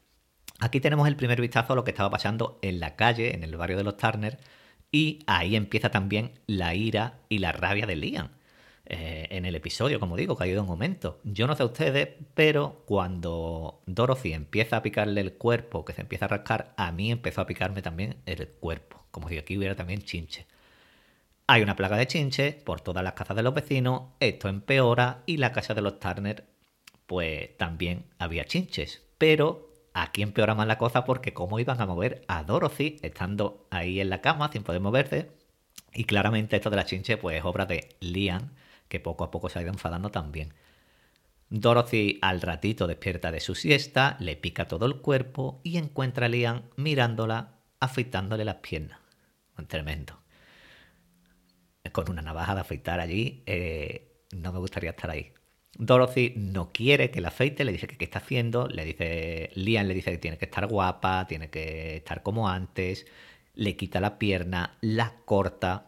Aquí 0.59 0.79
tenemos 0.79 1.07
el 1.07 1.15
primer 1.15 1.39
vistazo 1.39 1.73
a 1.73 1.75
lo 1.75 1.83
que 1.83 1.91
estaba 1.91 2.09
pasando 2.09 2.59
en 2.61 2.79
la 2.79 2.95
calle, 2.95 3.33
en 3.35 3.43
el 3.43 3.55
barrio 3.55 3.77
de 3.77 3.83
los 3.83 3.97
Turner, 3.97 4.39
y 4.91 5.19
ahí 5.27 5.55
empieza 5.55 5.91
también 5.91 6.39
la 6.47 6.75
ira 6.75 7.19
y 7.29 7.39
la 7.39 7.51
rabia 7.51 7.85
de 7.85 7.95
Liam. 7.95 8.29
Eh, 8.89 9.27
en 9.31 9.45
el 9.45 9.53
episodio, 9.55 9.99
como 9.99 10.15
digo, 10.15 10.37
que 10.37 10.45
ha 10.45 10.47
ido 10.47 10.61
un 10.61 10.67
momento. 10.67 11.19
Yo 11.25 11.45
no 11.45 11.55
sé 11.55 11.63
ustedes, 11.65 12.09
pero 12.33 12.83
cuando 12.85 13.81
Dorothy 13.85 14.31
empieza 14.31 14.77
a 14.77 14.81
picarle 14.81 15.19
el 15.19 15.33
cuerpo, 15.33 15.83
que 15.83 15.91
se 15.91 16.01
empieza 16.01 16.25
a 16.25 16.29
rascar, 16.29 16.73
a 16.77 16.93
mí 16.93 17.11
empezó 17.11 17.41
a 17.41 17.47
picarme 17.47 17.81
también 17.81 18.15
el 18.25 18.47
cuerpo. 18.47 19.05
Como 19.11 19.27
si 19.27 19.37
aquí 19.37 19.57
hubiera 19.57 19.75
también 19.75 20.01
chinche. 20.03 20.47
Hay 21.49 21.61
una 21.61 21.77
plaga 21.77 21.95
de 21.95 22.07
chinche 22.07 22.51
por 22.51 22.81
todas 22.81 23.05
las 23.05 23.13
casas 23.13 23.37
de 23.37 23.41
los 23.41 23.53
vecinos, 23.53 24.01
esto 24.19 24.49
empeora 24.49 25.23
y 25.25 25.37
la 25.37 25.53
casa 25.53 25.73
de 25.73 25.81
los 25.81 25.97
Turner, 25.97 26.45
pues 27.05 27.55
también 27.57 28.03
había 28.19 28.43
chinches. 28.43 29.01
Pero 29.17 29.71
aquí 29.93 30.23
empeora 30.23 30.55
más 30.55 30.67
la 30.67 30.77
cosa 30.77 31.05
porque 31.05 31.33
cómo 31.33 31.57
iban 31.61 31.79
a 31.79 31.85
mover 31.85 32.21
a 32.27 32.43
Dorothy 32.43 32.97
estando 33.01 33.65
ahí 33.71 34.01
en 34.01 34.09
la 34.09 34.19
cama 34.19 34.51
sin 34.51 34.63
poder 34.63 34.81
moverse. 34.81 35.31
Y 35.93 36.03
claramente 36.03 36.57
esto 36.57 36.69
de 36.69 36.75
la 36.75 36.85
chinche 36.85 37.15
pues 37.15 37.37
es 37.37 37.45
obra 37.45 37.65
de 37.65 37.95
Liam, 38.01 38.51
que 38.89 38.99
poco 38.99 39.23
a 39.23 39.31
poco 39.31 39.47
se 39.47 39.59
ha 39.59 39.61
ido 39.61 39.71
enfadando 39.71 40.09
también. 40.09 40.53
Dorothy 41.49 42.19
al 42.21 42.41
ratito 42.41 42.87
despierta 42.87 43.31
de 43.31 43.39
su 43.39 43.55
siesta, 43.55 44.17
le 44.19 44.35
pica 44.35 44.67
todo 44.67 44.85
el 44.85 44.97
cuerpo 44.97 45.61
y 45.63 45.77
encuentra 45.77 46.25
a 46.25 46.29
Liam 46.29 46.63
mirándola, 46.75 47.53
afeitándole 47.79 48.43
las 48.43 48.55
piernas. 48.55 48.99
Tremendo. 49.69 50.26
Con 51.91 52.09
una 52.09 52.21
navaja 52.21 52.55
de 52.55 52.61
afeitar 52.61 52.99
allí, 52.99 53.43
eh, 53.45 54.23
no 54.35 54.51
me 54.53 54.59
gustaría 54.59 54.91
estar 54.91 55.09
ahí. 55.09 55.33
Dorothy 55.77 56.33
no 56.35 56.71
quiere 56.71 57.11
que 57.11 57.21
la 57.21 57.27
afeite, 57.29 57.63
le 57.63 57.71
dice 57.71 57.87
que 57.87 57.97
qué 57.97 58.05
está 58.05 58.19
haciendo, 58.19 58.67
le 58.67 58.83
dice, 58.85 59.51
Liam 59.55 59.87
le 59.87 59.93
dice 59.93 60.11
que 60.11 60.17
tiene 60.17 60.37
que 60.37 60.45
estar 60.45 60.67
guapa, 60.67 61.27
tiene 61.27 61.49
que 61.49 61.97
estar 61.97 62.23
como 62.23 62.49
antes, 62.49 63.05
le 63.53 63.75
quita 63.75 63.99
la 63.99 64.17
pierna, 64.17 64.77
la 64.81 65.13
corta 65.25 65.87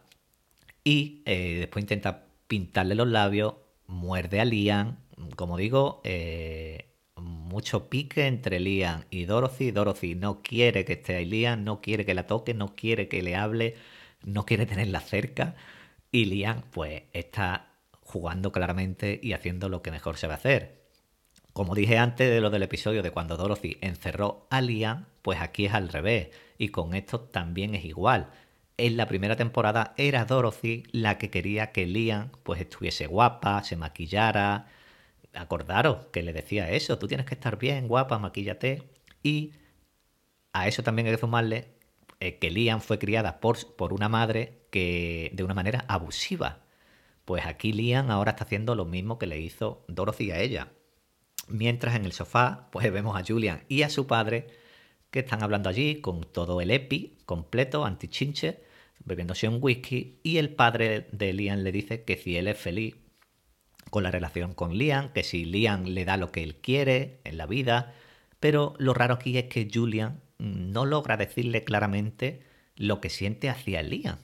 y 0.84 1.22
eh, 1.26 1.56
después 1.60 1.82
intenta 1.82 2.26
pintarle 2.46 2.94
los 2.94 3.08
labios, 3.08 3.54
muerde 3.86 4.40
a 4.40 4.44
Liam. 4.44 4.98
Como 5.36 5.56
digo, 5.56 6.00
eh, 6.04 6.86
mucho 7.16 7.88
pique 7.90 8.26
entre 8.26 8.60
Liam 8.60 9.04
y 9.10 9.24
Dorothy. 9.24 9.70
Dorothy 9.72 10.14
no 10.14 10.42
quiere 10.42 10.84
que 10.84 10.94
esté 10.94 11.16
ahí 11.16 11.26
Liam, 11.26 11.64
no 11.64 11.80
quiere 11.80 12.04
que 12.06 12.14
la 12.14 12.26
toque, 12.26 12.54
no 12.54 12.74
quiere 12.74 13.08
que 13.08 13.22
le 13.22 13.36
hable, 13.36 13.76
no 14.24 14.46
quiere 14.46 14.66
tenerla 14.66 15.00
cerca. 15.00 15.56
Y 16.12 16.26
Liam, 16.26 16.62
pues, 16.70 17.04
está 17.12 17.74
jugando 18.02 18.52
claramente 18.52 19.20
y 19.22 19.32
haciendo 19.32 19.68
lo 19.68 19.82
que 19.82 19.90
mejor 19.90 20.16
se 20.16 20.26
va 20.26 20.34
a 20.34 20.36
hacer. 20.36 20.80
Como 21.52 21.74
dije 21.74 21.98
antes 21.98 22.30
de 22.30 22.40
lo 22.40 22.50
del 22.50 22.62
episodio 22.62 23.02
de 23.02 23.10
cuando 23.10 23.36
Dorothy 23.36 23.78
encerró 23.80 24.46
a 24.50 24.60
Liam, 24.60 25.06
pues 25.22 25.40
aquí 25.40 25.66
es 25.66 25.74
al 25.74 25.88
revés. 25.88 26.30
Y 26.58 26.68
con 26.68 26.94
esto 26.94 27.20
también 27.20 27.74
es 27.74 27.84
igual 27.84 28.28
en 28.80 28.96
la 28.96 29.06
primera 29.06 29.36
temporada 29.36 29.94
era 29.98 30.24
Dorothy 30.24 30.84
la 30.92 31.18
que 31.18 31.30
quería 31.30 31.70
que 31.70 31.86
Liam 31.86 32.30
pues 32.42 32.60
estuviese 32.60 33.06
guapa, 33.06 33.62
se 33.62 33.76
maquillara. 33.76 34.68
Acordaros 35.34 36.06
que 36.06 36.22
le 36.22 36.32
decía 36.32 36.70
eso, 36.70 36.98
tú 36.98 37.06
tienes 37.06 37.26
que 37.26 37.34
estar 37.34 37.58
bien, 37.58 37.88
guapa, 37.88 38.18
maquíllate. 38.18 38.82
Y 39.22 39.52
a 40.52 40.66
eso 40.66 40.82
también 40.82 41.06
hay 41.06 41.14
que 41.14 41.20
sumarle 41.20 41.68
eh, 42.20 42.38
que 42.38 42.50
Liam 42.50 42.80
fue 42.80 42.98
criada 42.98 43.40
por, 43.40 43.74
por 43.76 43.92
una 43.92 44.08
madre 44.08 44.60
que 44.70 45.30
de 45.34 45.42
una 45.42 45.54
manera 45.54 45.84
abusiva. 45.88 46.60
Pues 47.24 47.46
aquí 47.46 47.72
Liam 47.72 48.10
ahora 48.10 48.32
está 48.32 48.44
haciendo 48.44 48.74
lo 48.74 48.84
mismo 48.84 49.18
que 49.18 49.26
le 49.26 49.40
hizo 49.40 49.84
Dorothy 49.88 50.30
a 50.30 50.40
ella. 50.40 50.72
Mientras 51.48 51.96
en 51.96 52.04
el 52.04 52.12
sofá, 52.12 52.68
pues 52.70 52.90
vemos 52.92 53.18
a 53.18 53.24
Julian 53.26 53.64
y 53.68 53.82
a 53.82 53.90
su 53.90 54.06
padre 54.06 54.46
que 55.10 55.20
están 55.20 55.42
hablando 55.42 55.68
allí 55.68 56.00
con 56.00 56.20
todo 56.20 56.60
el 56.60 56.70
EPI 56.70 57.18
completo, 57.26 57.84
antichinche, 57.84 58.62
bebiéndose 59.04 59.48
un 59.48 59.58
whisky 59.60 60.20
y 60.22 60.36
el 60.36 60.54
padre 60.54 61.08
de 61.12 61.32
Liam 61.32 61.60
le 61.60 61.72
dice 61.72 62.04
que 62.04 62.16
si 62.16 62.36
él 62.36 62.48
es 62.48 62.58
feliz 62.58 62.96
con 63.90 64.02
la 64.02 64.10
relación 64.10 64.54
con 64.54 64.76
Liam, 64.76 65.12
que 65.12 65.24
si 65.24 65.44
Liam 65.44 65.84
le 65.84 66.04
da 66.04 66.16
lo 66.16 66.30
que 66.30 66.42
él 66.42 66.56
quiere 66.56 67.20
en 67.24 67.38
la 67.38 67.46
vida, 67.46 67.94
pero 68.38 68.74
lo 68.78 68.94
raro 68.94 69.14
aquí 69.14 69.36
es 69.36 69.44
que 69.44 69.68
Julian 69.72 70.20
no 70.40 70.86
logra 70.86 71.16
decirle 71.16 71.64
claramente 71.64 72.42
lo 72.76 73.00
que 73.00 73.10
siente 73.10 73.48
hacia 73.48 73.82
Liam. 73.82 74.18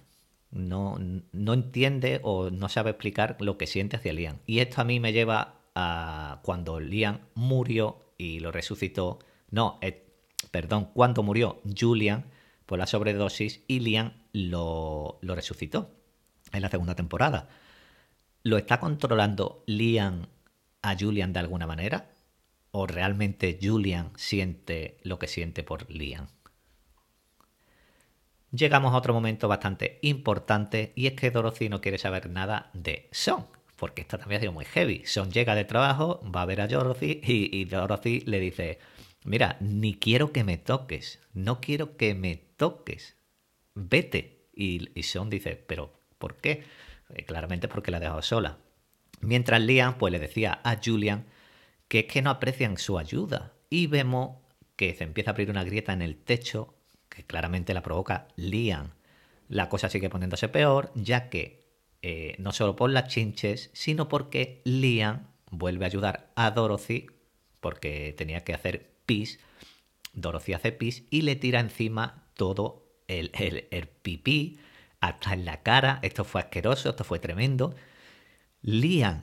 No, 0.50 0.98
no 1.32 1.52
entiende 1.52 2.20
o 2.22 2.50
no 2.50 2.68
sabe 2.68 2.90
explicar 2.90 3.36
lo 3.40 3.58
que 3.58 3.66
siente 3.66 3.96
hacia 3.96 4.12
Liam. 4.12 4.38
Y 4.46 4.60
esto 4.60 4.80
a 4.80 4.84
mí 4.84 5.00
me 5.00 5.12
lleva 5.12 5.60
a 5.74 6.40
cuando 6.42 6.80
Liam 6.80 7.20
murió 7.34 8.14
y 8.16 8.40
lo 8.40 8.50
resucitó. 8.50 9.18
No, 9.50 9.78
eh, 9.82 10.06
perdón, 10.50 10.90
cuando 10.94 11.22
murió 11.22 11.60
Julian 11.78 12.24
por 12.64 12.78
la 12.78 12.86
sobredosis 12.86 13.62
y 13.68 13.80
Liam 13.80 14.12
lo, 14.32 15.18
resucitó 15.22 15.90
en 16.52 16.62
la 16.62 16.70
segunda 16.70 16.94
temporada. 16.94 17.48
¿Lo 18.42 18.56
está 18.56 18.80
controlando 18.80 19.64
Liam 19.66 20.26
a 20.82 20.96
Julian 20.98 21.32
de 21.32 21.40
alguna 21.40 21.66
manera? 21.66 22.10
¿O 22.78 22.86
realmente 22.86 23.58
Julian 23.58 24.12
siente 24.16 24.98
lo 25.02 25.18
que 25.18 25.28
siente 25.28 25.62
por 25.62 25.90
Liam? 25.90 26.26
Llegamos 28.52 28.92
a 28.92 28.98
otro 28.98 29.14
momento 29.14 29.48
bastante 29.48 29.98
importante 30.02 30.92
y 30.94 31.06
es 31.06 31.14
que 31.14 31.30
Dorothy 31.30 31.70
no 31.70 31.80
quiere 31.80 31.96
saber 31.96 32.28
nada 32.28 32.68
de 32.74 33.08
Son, 33.12 33.46
porque 33.76 34.02
esto 34.02 34.18
también 34.18 34.40
ha 34.40 34.42
sido 34.42 34.52
muy 34.52 34.66
heavy. 34.66 35.06
Son 35.06 35.30
llega 35.30 35.54
de 35.54 35.64
trabajo, 35.64 36.20
va 36.30 36.42
a 36.42 36.44
ver 36.44 36.60
a 36.60 36.68
Dorothy 36.68 37.22
y, 37.24 37.64
Dorothy 37.64 38.20
le 38.26 38.40
dice, 38.40 38.78
mira, 39.24 39.56
ni 39.60 39.94
quiero 39.94 40.30
que 40.30 40.44
me 40.44 40.58
toques, 40.58 41.20
no 41.32 41.62
quiero 41.62 41.96
que 41.96 42.14
me 42.14 42.36
toques, 42.36 43.16
vete. 43.72 44.50
Y, 44.54 44.90
y 44.94 45.02
Sean 45.04 45.30
dice, 45.30 45.56
pero 45.56 45.98
¿por 46.18 46.36
qué? 46.36 46.64
Eh, 47.08 47.24
claramente 47.24 47.68
porque 47.68 47.90
la 47.90 47.96
ha 47.96 48.00
dejado 48.00 48.20
sola. 48.20 48.58
Mientras 49.22 49.62
Liam 49.62 49.96
pues 49.96 50.12
le 50.12 50.18
decía 50.18 50.60
a 50.62 50.78
Julian 50.84 51.24
que 51.88 52.00
es 52.00 52.06
que 52.06 52.22
no 52.22 52.30
aprecian 52.30 52.78
su 52.78 52.98
ayuda. 52.98 53.54
Y 53.70 53.86
vemos 53.86 54.38
que 54.76 54.94
se 54.94 55.04
empieza 55.04 55.30
a 55.30 55.32
abrir 55.32 55.50
una 55.50 55.64
grieta 55.64 55.92
en 55.92 56.02
el 56.02 56.16
techo 56.16 56.74
que 57.08 57.24
claramente 57.24 57.74
la 57.74 57.82
provoca 57.82 58.28
Liam. 58.36 58.92
La 59.48 59.68
cosa 59.68 59.88
sigue 59.88 60.10
poniéndose 60.10 60.48
peor, 60.48 60.92
ya 60.94 61.28
que 61.28 61.66
eh, 62.02 62.36
no 62.38 62.52
solo 62.52 62.76
por 62.76 62.90
las 62.90 63.08
chinches, 63.08 63.70
sino 63.72 64.08
porque 64.08 64.60
Liam 64.64 65.28
vuelve 65.50 65.84
a 65.84 65.88
ayudar 65.88 66.32
a 66.36 66.50
Dorothy 66.50 67.06
porque 67.60 68.14
tenía 68.16 68.44
que 68.44 68.54
hacer 68.54 68.92
pis. 69.06 69.40
Dorothy 70.12 70.52
hace 70.52 70.72
pis 70.72 71.04
y 71.10 71.22
le 71.22 71.36
tira 71.36 71.60
encima 71.60 72.28
todo 72.34 72.86
el, 73.08 73.30
el, 73.70 73.88
pipí, 73.88 74.58
hasta 75.00 75.32
en 75.32 75.44
la 75.44 75.62
cara. 75.62 76.00
Esto 76.02 76.24
fue 76.24 76.40
asqueroso, 76.40 76.90
esto 76.90 77.04
fue 77.04 77.18
tremendo. 77.18 77.74
Liam 78.62 79.22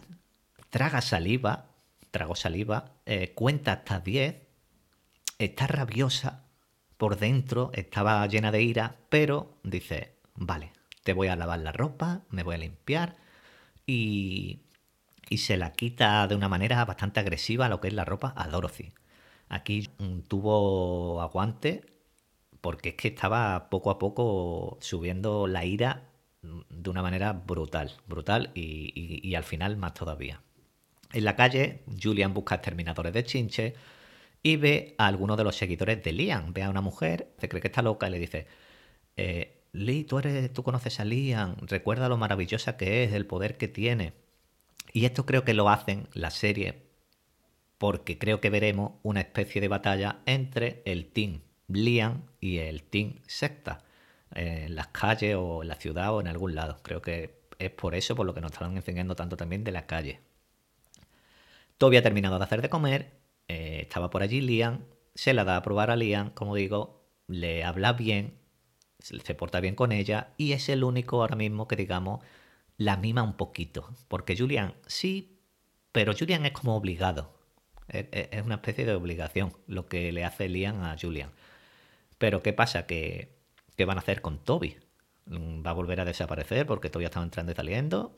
traga 0.70 1.02
saliva, 1.02 1.73
trago 2.14 2.36
saliva, 2.36 2.94
eh, 3.08 3.34
cuenta 3.34 3.74
hasta 3.74 4.00
10, 4.00 4.36
está 5.40 5.66
rabiosa 5.66 6.46
por 6.98 7.18
dentro, 7.18 7.72
estaba 7.74 8.26
llena 8.28 8.52
de 8.52 8.62
ira, 8.62 8.98
pero 9.10 9.58
dice, 9.64 10.14
vale, 10.36 10.72
te 11.04 11.14
voy 11.14 11.28
a 11.28 11.36
lavar 11.36 11.60
la 11.60 11.72
ropa, 11.72 12.22
me 12.30 12.44
voy 12.44 12.54
a 12.54 12.60
limpiar 12.60 13.18
y, 13.88 14.62
y 15.28 15.40
se 15.40 15.58
la 15.58 15.74
quita 15.74 16.28
de 16.28 16.36
una 16.36 16.50
manera 16.50 16.86
bastante 16.86 17.20
agresiva 17.20 17.68
lo 17.68 17.82
que 17.82 17.88
es 17.88 17.94
la 17.96 18.06
ropa 18.06 18.32
a 18.38 18.48
Dorothy. 18.48 18.94
Aquí 19.50 19.90
tuvo 20.28 21.20
aguante 21.20 21.84
porque 22.62 22.90
es 22.90 22.96
que 22.96 23.08
estaba 23.08 23.70
poco 23.72 23.90
a 23.90 23.98
poco 23.98 24.78
subiendo 24.82 25.48
la 25.48 25.66
ira 25.66 26.12
de 26.44 26.90
una 26.92 27.02
manera 27.02 27.34
brutal, 27.34 27.92
brutal 28.08 28.52
y, 28.54 29.34
al 29.34 29.44
final 29.44 29.78
más 29.78 29.96
todavía. 29.96 30.43
En 31.14 31.24
la 31.26 31.36
calle, 31.36 31.84
Julian 32.02 32.34
busca 32.34 32.56
exterminadores 32.56 33.14
de 33.14 33.24
chinche 33.24 33.76
y 34.42 34.58
ve 34.58 34.96
a 34.98 35.08
alguno 35.08 35.36
de 35.38 35.44
los 35.44 35.56
seguidores 35.56 36.04
de 36.04 36.12
Liam. 36.12 36.54
Ve 36.54 36.64
a 36.64 36.70
una 36.70 36.82
mujer, 36.82 37.34
se 37.40 37.48
cree 37.48 37.62
que 37.62 37.68
está 37.68 37.82
loca 37.82 38.08
y 38.08 38.12
le 38.12 38.20
dice, 38.20 38.48
eh, 39.16 39.64
Lee, 39.72 40.04
tú, 40.04 40.20
eres, 40.20 40.52
tú 40.54 40.64
conoces 40.64 41.00
a 41.00 41.06
Liam, 41.06 41.56
recuerda 41.62 42.10
lo 42.10 42.18
maravillosa 42.18 42.78
que 42.78 43.04
es, 43.04 43.14
el 43.14 43.26
poder 43.26 43.58
que 43.58 43.68
tiene. 43.68 44.14
Y 44.92 45.06
esto 45.06 45.26
creo 45.26 45.46
que 45.46 45.54
lo 45.54 45.70
hacen 45.70 46.08
la 46.14 46.32
serie 46.32 46.84
porque 47.78 48.18
creo 48.18 48.42
que 48.42 48.50
veremos 48.50 48.94
una 49.04 49.22
especie 49.22 49.62
de 49.62 49.68
batalla 49.68 50.20
entre 50.26 50.82
el 50.86 51.08
team 51.12 51.42
Liam 51.68 52.24
y 52.40 52.60
el 52.60 52.84
Team 52.84 53.20
Secta 53.28 53.84
en 54.34 54.76
las 54.76 54.88
calles 54.88 55.36
o 55.38 55.64
en 55.64 55.70
la 55.70 55.76
ciudad 55.76 56.14
o 56.14 56.22
en 56.22 56.28
algún 56.28 56.56
lado. 56.56 56.80
Creo 56.84 57.02
que 57.02 57.44
es 57.60 57.72
por 57.72 57.96
eso 57.96 58.16
por 58.16 58.26
lo 58.26 58.34
que 58.34 58.42
nos 58.42 58.52
están 58.52 58.76
enseñando 58.76 59.16
tanto 59.16 59.38
también 59.38 59.64
de 59.64 59.72
la 59.72 59.86
calle. 59.86 60.22
Toby 61.78 61.98
ha 61.98 62.04
terminado 62.04 62.38
de 62.38 62.44
hacer 62.44 62.62
de 62.62 62.70
comer, 62.70 63.20
eh, 63.48 63.80
estaba 63.82 64.10
por 64.10 64.24
allí 64.24 64.42
Liam, 64.42 64.86
se 65.16 65.34
la 65.34 65.44
da 65.44 65.58
a 65.58 65.62
probar 65.64 65.92
a 65.92 65.96
Liam, 65.96 66.32
como 66.32 66.56
digo, 66.56 67.06
le 67.28 67.64
habla 67.64 67.94
bien, 67.94 68.40
se 69.00 69.36
porta 69.36 69.60
bien 69.60 69.76
con 69.76 69.92
ella 69.92 70.34
y 70.38 70.54
es 70.54 70.70
el 70.70 70.84
único 70.84 71.22
ahora 71.22 71.36
mismo 71.36 71.68
que 71.68 71.76
digamos 71.76 72.24
la 72.78 72.98
mima 72.98 73.24
un 73.24 73.34
poquito, 73.38 73.90
porque 74.08 74.38
Julian 74.38 74.76
sí, 74.88 75.40
pero 75.92 76.14
Julian 76.18 76.46
es 76.46 76.54
como 76.54 76.76
obligado, 76.76 77.34
es 77.88 78.44
una 78.44 78.56
especie 78.56 78.86
de 78.86 78.94
obligación 78.96 79.54
lo 79.68 79.88
que 79.88 80.12
le 80.12 80.26
hace 80.26 80.50
Liam 80.50 80.82
a 80.84 80.96
Julian. 81.00 81.32
Pero 82.18 82.42
¿qué 82.42 82.54
pasa? 82.54 82.86
Que, 82.86 83.36
¿Qué 83.76 83.86
van 83.86 83.98
a 83.98 84.02
hacer 84.02 84.22
con 84.22 84.40
Toby? 84.40 84.78
Mm, 85.26 85.66
va 85.66 85.72
a 85.72 85.74
volver 85.74 86.00
a 86.00 86.06
desaparecer 86.06 86.66
porque 86.66 86.90
todavía 86.90 87.08
estaba 87.08 87.26
entrando 87.26 87.52
y 87.52 87.56
saliendo. 87.56 88.16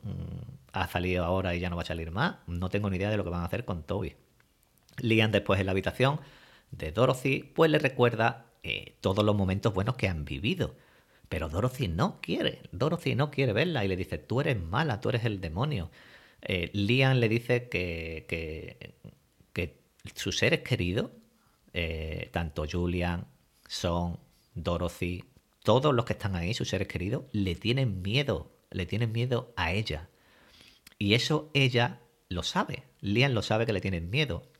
Ha 0.76 0.88
salido 0.88 1.24
ahora 1.24 1.54
y 1.54 1.60
ya 1.60 1.70
no 1.70 1.76
va 1.76 1.82
a 1.82 1.86
salir 1.86 2.10
más. 2.10 2.36
No 2.46 2.68
tengo 2.68 2.90
ni 2.90 2.98
idea 2.98 3.08
de 3.08 3.16
lo 3.16 3.24
que 3.24 3.30
van 3.30 3.40
a 3.40 3.46
hacer 3.46 3.64
con 3.64 3.82
Toby. 3.82 4.14
Liam 4.98 5.32
después 5.32 5.58
en 5.58 5.66
la 5.66 5.72
habitación 5.72 6.20
de 6.70 6.92
Dorothy, 6.92 7.42
pues 7.54 7.70
le 7.70 7.78
recuerda 7.78 8.46
eh, 8.62 8.96
todos 9.00 9.24
los 9.24 9.34
momentos 9.34 9.72
buenos 9.72 9.96
que 9.96 10.06
han 10.06 10.26
vivido. 10.26 10.74
Pero 11.30 11.48
Dorothy 11.48 11.88
no 11.88 12.20
quiere, 12.20 12.60
Dorothy 12.72 13.14
no 13.14 13.30
quiere 13.30 13.54
verla 13.54 13.86
y 13.86 13.88
le 13.88 13.96
dice, 13.96 14.18
tú 14.18 14.42
eres 14.42 14.60
mala, 14.60 15.00
tú 15.00 15.08
eres 15.08 15.24
el 15.24 15.40
demonio. 15.40 15.90
Eh, 16.42 16.70
Liam 16.74 17.16
le 17.16 17.28
dice 17.30 17.70
que, 17.70 18.26
que, 18.28 18.96
que 19.54 19.80
sus 20.14 20.36
seres 20.36 20.60
queridos, 20.60 21.10
eh, 21.72 22.28
tanto 22.32 22.66
Julian, 22.70 23.26
Son, 23.66 24.18
Dorothy, 24.54 25.24
todos 25.64 25.94
los 25.94 26.04
que 26.04 26.12
están 26.12 26.36
ahí, 26.36 26.52
sus 26.52 26.68
seres 26.68 26.86
queridos, 26.86 27.24
le 27.32 27.54
tienen 27.54 28.02
miedo, 28.02 28.52
le 28.70 28.84
tienen 28.84 29.10
miedo 29.12 29.54
a 29.56 29.72
ella. 29.72 30.08
Y 30.98 31.14
eso 31.14 31.50
ella 31.54 32.00
lo 32.28 32.42
sabe, 32.42 32.84
Liam 33.00 33.32
lo 33.32 33.42
sabe 33.42 33.66
que 33.66 33.72
le 33.72 33.80
tienen 33.80 34.10
miedo. 34.10 34.50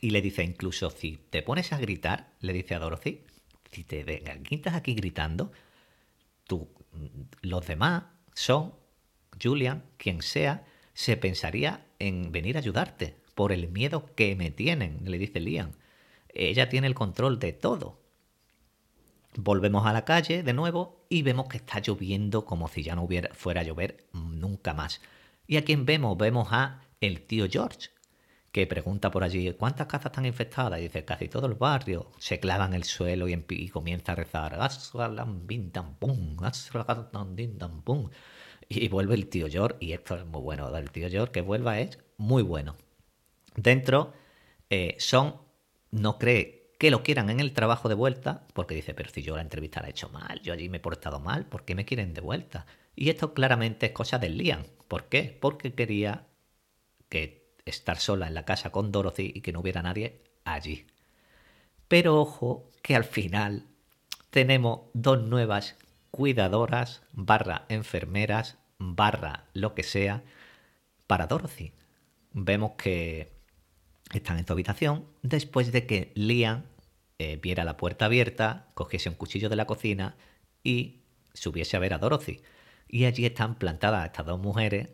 Y 0.00 0.10
le 0.10 0.22
dice 0.22 0.42
incluso, 0.42 0.90
si 0.90 1.18
te 1.30 1.42
pones 1.42 1.72
a 1.72 1.78
gritar, 1.78 2.32
le 2.40 2.52
dice 2.52 2.74
a 2.74 2.78
Dorothy, 2.78 3.24
si 3.70 3.84
te 3.84 4.22
estás 4.50 4.74
aquí 4.74 4.94
gritando, 4.94 5.52
tú, 6.46 6.68
los 7.42 7.66
demás 7.66 8.04
son, 8.34 8.74
Julian, 9.40 9.84
quien 9.96 10.22
sea, 10.22 10.66
se 10.94 11.16
pensaría 11.16 11.86
en 11.98 12.32
venir 12.32 12.56
a 12.56 12.60
ayudarte 12.60 13.16
por 13.34 13.52
el 13.52 13.68
miedo 13.68 14.14
que 14.14 14.34
me 14.36 14.50
tienen, 14.50 15.00
le 15.04 15.18
dice 15.18 15.40
Liam. 15.40 15.72
Ella 16.28 16.68
tiene 16.68 16.86
el 16.86 16.94
control 16.94 17.38
de 17.38 17.52
todo. 17.52 18.00
Volvemos 19.36 19.86
a 19.86 19.92
la 19.92 20.04
calle 20.04 20.42
de 20.42 20.52
nuevo 20.52 21.06
y 21.08 21.22
vemos 21.22 21.48
que 21.48 21.58
está 21.58 21.80
lloviendo 21.80 22.44
como 22.44 22.68
si 22.68 22.82
ya 22.82 22.94
no 22.94 23.02
hubiera, 23.02 23.32
fuera 23.34 23.60
a 23.60 23.64
llover 23.64 24.08
nunca 24.12 24.74
más. 24.74 25.00
¿Y 25.50 25.56
a 25.56 25.64
quién 25.64 25.84
vemos? 25.84 26.16
Vemos 26.16 26.46
a 26.52 26.80
el 27.00 27.26
tío 27.26 27.48
George, 27.50 27.88
que 28.52 28.68
pregunta 28.68 29.10
por 29.10 29.24
allí 29.24 29.52
cuántas 29.54 29.88
casas 29.88 30.12
están 30.12 30.24
infectadas 30.24 30.78
y 30.78 30.82
dice 30.84 31.04
casi 31.04 31.26
todo 31.26 31.48
el 31.48 31.54
barrio 31.54 32.12
se 32.18 32.38
clava 32.38 32.66
en 32.66 32.74
el 32.74 32.84
suelo 32.84 33.26
y, 33.26 33.68
comienza 33.68 34.12
a 34.12 34.14
rezar 34.14 34.56
y 38.68 38.88
vuelve 38.90 39.14
el 39.16 39.28
tío 39.28 39.48
George 39.48 39.76
y 39.80 39.92
esto 39.92 40.14
es 40.14 40.24
muy 40.24 40.40
bueno 40.40 40.76
el 40.76 40.92
tío 40.92 41.10
George 41.10 41.32
que 41.32 41.40
vuelva 41.40 41.80
es 41.80 41.98
muy 42.16 42.44
bueno. 42.44 42.76
Dentro 43.56 44.12
eh, 44.70 44.94
Son 45.00 45.34
no 45.90 46.16
cree 46.16 46.59
que 46.80 46.90
lo 46.90 47.02
quieran 47.02 47.28
en 47.28 47.40
el 47.40 47.52
trabajo 47.52 47.90
de 47.90 47.94
vuelta, 47.94 48.46
porque 48.54 48.74
dice, 48.74 48.94
pero 48.94 49.10
si 49.10 49.20
yo 49.20 49.36
la 49.36 49.42
entrevista 49.42 49.82
la 49.82 49.88
he 49.88 49.90
hecho 49.90 50.08
mal, 50.08 50.40
yo 50.40 50.54
allí 50.54 50.70
me 50.70 50.78
he 50.78 50.80
portado 50.80 51.20
mal, 51.20 51.44
¿por 51.44 51.66
qué 51.66 51.74
me 51.74 51.84
quieren 51.84 52.14
de 52.14 52.22
vuelta? 52.22 52.64
Y 52.96 53.10
esto 53.10 53.34
claramente 53.34 53.84
es 53.84 53.92
cosa 53.92 54.18
del 54.18 54.38
Liam. 54.38 54.64
¿Por 54.88 55.10
qué? 55.10 55.36
Porque 55.38 55.74
quería 55.74 56.26
que 57.10 57.52
estar 57.66 57.98
sola 57.98 58.28
en 58.28 58.32
la 58.32 58.46
casa 58.46 58.72
con 58.72 58.92
Dorothy 58.92 59.30
y 59.34 59.42
que 59.42 59.52
no 59.52 59.60
hubiera 59.60 59.82
nadie 59.82 60.22
allí. 60.44 60.86
Pero 61.86 62.18
ojo 62.18 62.70
que 62.80 62.96
al 62.96 63.04
final 63.04 63.66
tenemos 64.30 64.88
dos 64.94 65.20
nuevas 65.20 65.76
cuidadoras, 66.10 67.02
barra 67.12 67.66
enfermeras, 67.68 68.56
barra 68.78 69.44
lo 69.52 69.74
que 69.74 69.82
sea, 69.82 70.22
para 71.06 71.26
Dorothy. 71.26 71.74
Vemos 72.32 72.72
que 72.78 73.38
están 74.12 74.38
en 74.38 74.46
su 74.46 74.52
habitación 74.52 75.06
después 75.22 75.72
de 75.72 75.86
que 75.86 76.12
Liam 76.14 76.64
eh, 77.18 77.38
viera 77.40 77.64
la 77.64 77.76
puerta 77.76 78.06
abierta, 78.06 78.68
cogiese 78.74 79.08
un 79.08 79.14
cuchillo 79.14 79.48
de 79.48 79.56
la 79.56 79.66
cocina 79.66 80.16
y 80.64 81.02
subiese 81.34 81.76
a 81.76 81.80
ver 81.80 81.94
a 81.94 81.98
Dorothy. 81.98 82.40
Y 82.88 83.04
allí 83.04 83.26
están 83.26 83.56
plantadas 83.56 84.06
estas 84.06 84.26
dos 84.26 84.40
mujeres 84.40 84.88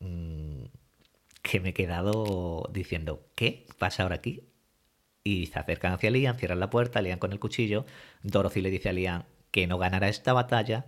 mm, 0.00 0.64
que 1.42 1.60
me 1.60 1.70
he 1.70 1.74
quedado 1.74 2.68
diciendo, 2.72 3.28
¿qué 3.36 3.66
pasa 3.78 4.02
ahora 4.02 4.16
aquí? 4.16 4.48
Y 5.22 5.46
se 5.46 5.58
acercan 5.58 5.92
hacia 5.92 6.10
Liam, 6.10 6.36
cierran 6.36 6.60
la 6.60 6.68
puerta, 6.68 7.00
Liam 7.00 7.18
con 7.18 7.32
el 7.32 7.40
cuchillo, 7.40 7.86
Dorothy 8.22 8.60
le 8.60 8.70
dice 8.70 8.90
a 8.90 8.92
Liam 8.92 9.24
que 9.50 9.66
no 9.66 9.78
ganará 9.78 10.08
esta 10.08 10.32
batalla 10.32 10.86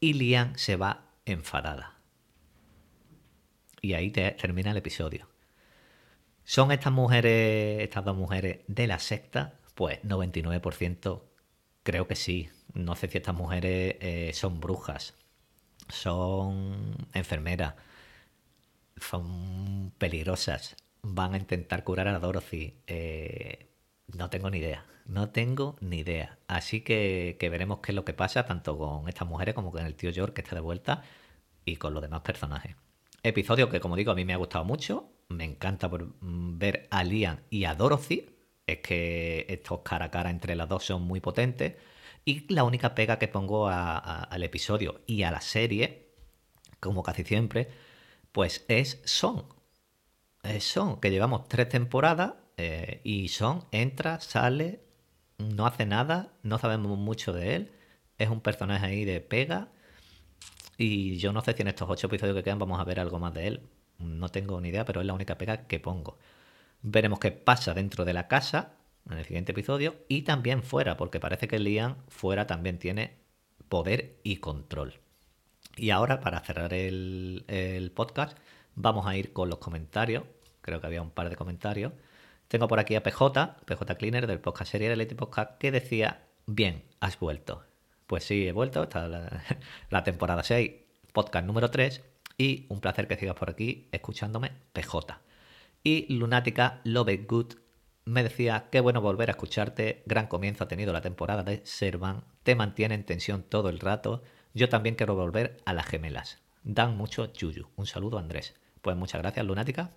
y 0.00 0.14
Liam 0.14 0.56
se 0.56 0.76
va 0.76 1.12
enfadada. 1.24 2.00
Y 3.80 3.94
ahí 3.94 4.10
termina 4.10 4.72
el 4.72 4.76
episodio. 4.76 5.29
¿Son 6.50 6.72
estas 6.72 6.92
mujeres, 6.92 7.80
estas 7.80 8.04
dos 8.04 8.16
mujeres 8.16 8.62
de 8.66 8.88
la 8.88 8.98
secta? 8.98 9.60
Pues 9.76 10.02
99% 10.02 11.22
creo 11.84 12.08
que 12.08 12.16
sí. 12.16 12.48
No 12.74 12.96
sé 12.96 13.06
si 13.06 13.18
estas 13.18 13.36
mujeres 13.36 13.94
eh, 14.00 14.32
son 14.34 14.58
brujas, 14.58 15.14
son 15.88 16.96
enfermeras, 17.14 17.74
son 18.96 19.92
peligrosas, 19.96 20.74
van 21.02 21.34
a 21.34 21.36
intentar 21.36 21.84
curar 21.84 22.08
a 22.08 22.18
Dorothy. 22.18 22.74
Eh, 22.88 23.68
no 24.08 24.28
tengo 24.28 24.50
ni 24.50 24.58
idea, 24.58 24.84
no 25.06 25.30
tengo 25.30 25.76
ni 25.80 25.98
idea. 26.00 26.40
Así 26.48 26.80
que, 26.80 27.36
que, 27.38 27.48
veremos 27.48 27.78
qué 27.78 27.92
es 27.92 27.94
lo 27.94 28.04
que 28.04 28.12
pasa 28.12 28.44
tanto 28.44 28.76
con 28.76 29.08
estas 29.08 29.28
mujeres 29.28 29.54
como 29.54 29.70
con 29.70 29.86
el 29.86 29.94
tío 29.94 30.12
George 30.12 30.34
que 30.34 30.40
está 30.40 30.56
de 30.56 30.62
vuelta 30.62 31.04
y 31.64 31.76
con 31.76 31.94
los 31.94 32.02
demás 32.02 32.22
personajes. 32.22 32.74
Episodio 33.22 33.68
que, 33.68 33.78
como 33.78 33.94
digo, 33.94 34.10
a 34.10 34.16
mí 34.16 34.24
me 34.24 34.32
ha 34.32 34.36
gustado 34.36 34.64
mucho 34.64 35.12
me 35.30 35.44
encanta 35.44 35.88
mm, 35.88 36.58
ver 36.58 36.88
a 36.90 37.04
Liam 37.04 37.40
y 37.50 37.64
a 37.64 37.74
Dorothy. 37.74 38.36
Es 38.66 38.78
que 38.80 39.46
estos 39.48 39.80
cara 39.80 40.06
a 40.06 40.10
cara 40.10 40.30
entre 40.30 40.54
las 40.56 40.68
dos 40.68 40.84
son 40.84 41.02
muy 41.02 41.20
potentes. 41.20 41.76
Y 42.24 42.52
la 42.52 42.64
única 42.64 42.94
pega 42.94 43.18
que 43.18 43.28
pongo 43.28 43.68
al 43.68 44.42
episodio 44.42 45.00
y 45.06 45.22
a 45.22 45.30
la 45.30 45.40
serie, 45.40 46.12
como 46.80 47.02
casi 47.02 47.24
siempre, 47.24 47.68
pues 48.32 48.64
es 48.68 49.00
Son. 49.04 49.46
Es 50.42 50.64
Son, 50.64 51.00
que 51.00 51.10
llevamos 51.10 51.48
tres 51.48 51.68
temporadas 51.68 52.34
eh, 52.56 53.00
y 53.04 53.28
Son 53.28 53.64
entra, 53.72 54.20
sale, 54.20 54.80
no 55.38 55.66
hace 55.66 55.86
nada, 55.86 56.32
no 56.42 56.58
sabemos 56.58 56.98
mucho 56.98 57.32
de 57.32 57.56
él. 57.56 57.72
Es 58.18 58.28
un 58.28 58.40
personaje 58.40 58.86
ahí 58.86 59.04
de 59.04 59.20
pega. 59.20 59.68
Y 60.76 61.16
yo 61.18 61.32
no 61.32 61.42
sé 61.42 61.54
si 61.54 61.62
en 61.62 61.68
estos 61.68 61.88
ocho 61.90 62.06
episodios 62.08 62.36
que 62.36 62.42
quedan 62.44 62.58
vamos 62.58 62.80
a 62.80 62.84
ver 62.84 63.00
algo 63.00 63.18
más 63.18 63.34
de 63.34 63.46
él. 63.46 63.69
No 64.00 64.28
tengo 64.28 64.60
ni 64.60 64.70
idea, 64.70 64.84
pero 64.84 65.00
es 65.00 65.06
la 65.06 65.14
única 65.14 65.38
pega 65.38 65.66
que 65.66 65.80
pongo. 65.80 66.18
Veremos 66.82 67.18
qué 67.18 67.30
pasa 67.30 67.74
dentro 67.74 68.04
de 68.04 68.14
la 68.14 68.28
casa 68.28 68.72
en 69.10 69.18
el 69.18 69.24
siguiente 69.24 69.52
episodio 69.52 69.96
y 70.08 70.22
también 70.22 70.62
fuera, 70.62 70.96
porque 70.96 71.20
parece 71.20 71.48
que 71.48 71.58
Liam 71.58 71.96
fuera 72.08 72.46
también 72.46 72.78
tiene 72.78 73.16
poder 73.68 74.18
y 74.22 74.36
control. 74.36 74.94
Y 75.76 75.90
ahora, 75.90 76.20
para 76.20 76.40
cerrar 76.40 76.74
el, 76.74 77.92
podcast, 77.94 78.36
vamos 78.74 79.06
a 79.06 79.16
ir 79.16 79.32
con 79.32 79.48
los 79.48 79.58
comentarios. 79.58 80.24
Creo 80.60 80.80
que 80.80 80.86
había 80.86 81.02
un 81.02 81.10
par 81.10 81.30
de 81.30 81.36
comentarios. 81.36 81.92
Tengo 82.48 82.68
por 82.68 82.80
aquí 82.80 82.96
a 82.96 83.02
PJ, 83.02 83.56
PJ 83.64 83.94
Cleaner 83.96 84.26
del 84.26 84.40
podcast 84.40 84.72
serie 84.72 84.88
de 84.88 84.96
Leti 84.96 85.14
Podcast, 85.14 85.58
que 85.58 85.70
decía: 85.70 86.26
Bien, 86.46 86.84
has 87.00 87.18
vuelto. 87.18 87.62
Pues 88.06 88.24
sí, 88.24 88.46
he 88.46 88.52
vuelto. 88.52 88.82
Está 88.82 89.08
la, 89.08 89.44
la 89.90 90.04
temporada 90.04 90.42
6, 90.42 90.72
podcast 91.12 91.46
número 91.46 91.70
3. 91.70 92.02
Y 92.40 92.64
un 92.70 92.80
placer 92.80 93.06
que 93.06 93.18
sigas 93.18 93.36
por 93.36 93.50
aquí 93.50 93.90
escuchándome, 93.92 94.52
PJ. 94.72 95.20
Y 95.82 96.10
Lunática 96.10 96.80
Love 96.84 97.26
Good 97.28 97.52
me 98.06 98.22
decía, 98.22 98.68
qué 98.72 98.80
bueno 98.80 99.02
volver 99.02 99.28
a 99.28 99.32
escucharte, 99.32 100.02
gran 100.06 100.26
comienzo 100.26 100.64
ha 100.64 100.68
tenido 100.68 100.94
la 100.94 101.02
temporada 101.02 101.42
de 101.42 101.60
Servan, 101.66 102.24
te 102.42 102.54
mantiene 102.54 102.94
en 102.94 103.04
tensión 103.04 103.42
todo 103.42 103.68
el 103.68 103.78
rato, 103.78 104.22
yo 104.54 104.70
también 104.70 104.94
quiero 104.94 105.16
volver 105.16 105.58
a 105.66 105.74
las 105.74 105.84
gemelas. 105.84 106.38
Dan 106.62 106.96
mucho 106.96 107.30
yuyu. 107.30 107.68
Un 107.76 107.84
saludo 107.84 108.16
Andrés. 108.16 108.58
Pues 108.80 108.96
muchas 108.96 109.20
gracias 109.20 109.44
Lunática. 109.44 109.90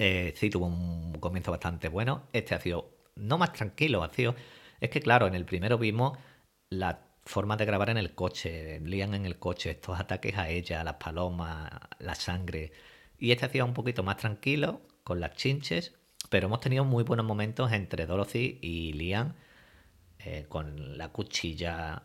Eh, 0.00 0.34
sí, 0.34 0.50
tuvo 0.50 0.66
un 0.66 1.12
comienzo 1.20 1.52
bastante 1.52 1.88
bueno. 1.88 2.24
Este 2.32 2.56
ha 2.56 2.60
sido 2.60 2.90
no 3.14 3.38
más 3.38 3.52
tranquilo, 3.52 4.02
ha 4.02 4.12
sido... 4.12 4.34
Es 4.80 4.90
que 4.90 5.00
claro, 5.00 5.28
en 5.28 5.36
el 5.36 5.44
primero 5.44 5.78
vimos 5.78 6.18
la 6.70 7.11
formas 7.24 7.58
de 7.58 7.64
grabar 7.64 7.90
en 7.90 7.98
el 7.98 8.14
coche, 8.14 8.80
lían 8.80 9.14
en 9.14 9.26
el 9.26 9.38
coche, 9.38 9.70
estos 9.70 9.98
ataques 9.98 10.36
a 10.36 10.48
ella, 10.48 10.84
las 10.84 10.94
palomas, 10.94 11.70
la 11.98 12.14
sangre. 12.14 12.72
Y 13.18 13.32
este 13.32 13.46
hacía 13.46 13.64
un 13.64 13.74
poquito 13.74 14.02
más 14.02 14.16
tranquilo, 14.16 14.82
con 15.04 15.20
las 15.20 15.36
chinches, 15.36 15.94
pero 16.30 16.46
hemos 16.46 16.60
tenido 16.60 16.84
muy 16.84 17.04
buenos 17.04 17.26
momentos 17.26 17.72
entre 17.72 18.06
Dorothy 18.06 18.58
y 18.62 18.92
Liam, 18.94 19.34
eh, 20.18 20.46
con 20.48 20.98
la 20.98 21.08
cuchilla 21.08 22.02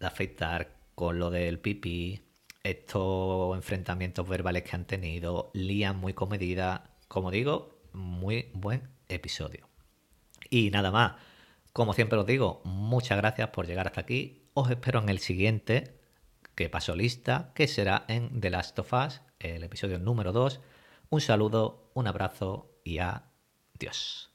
de 0.00 0.06
afeitar, 0.06 0.76
con 0.94 1.18
lo 1.18 1.30
del 1.30 1.58
pipí, 1.58 2.20
estos 2.62 3.56
enfrentamientos 3.56 4.28
verbales 4.28 4.62
que 4.62 4.76
han 4.76 4.86
tenido, 4.86 5.50
Liam 5.54 5.98
muy 5.98 6.14
comedida, 6.14 6.96
como 7.08 7.30
digo, 7.30 7.80
muy 7.92 8.50
buen 8.54 8.88
episodio. 9.08 9.68
Y 10.50 10.70
nada 10.70 10.90
más, 10.90 11.14
como 11.72 11.94
siempre 11.94 12.18
os 12.18 12.26
digo, 12.26 12.60
muchas 12.64 13.18
gracias 13.18 13.48
por 13.50 13.66
llegar 13.66 13.86
hasta 13.86 14.02
aquí. 14.02 14.50
Os 14.54 14.70
espero 14.70 15.00
en 15.00 15.08
el 15.08 15.18
siguiente, 15.18 15.98
que 16.54 16.68
paso 16.68 16.94
lista, 16.94 17.52
que 17.54 17.66
será 17.66 18.04
en 18.08 18.40
The 18.40 18.50
Last 18.50 18.78
of 18.78 18.92
Us, 18.92 19.22
el 19.38 19.64
episodio 19.64 19.98
número 19.98 20.32
2. 20.32 20.60
Un 21.08 21.20
saludo, 21.20 21.90
un 21.94 22.06
abrazo 22.06 22.70
y 22.84 22.98
adiós. 22.98 24.31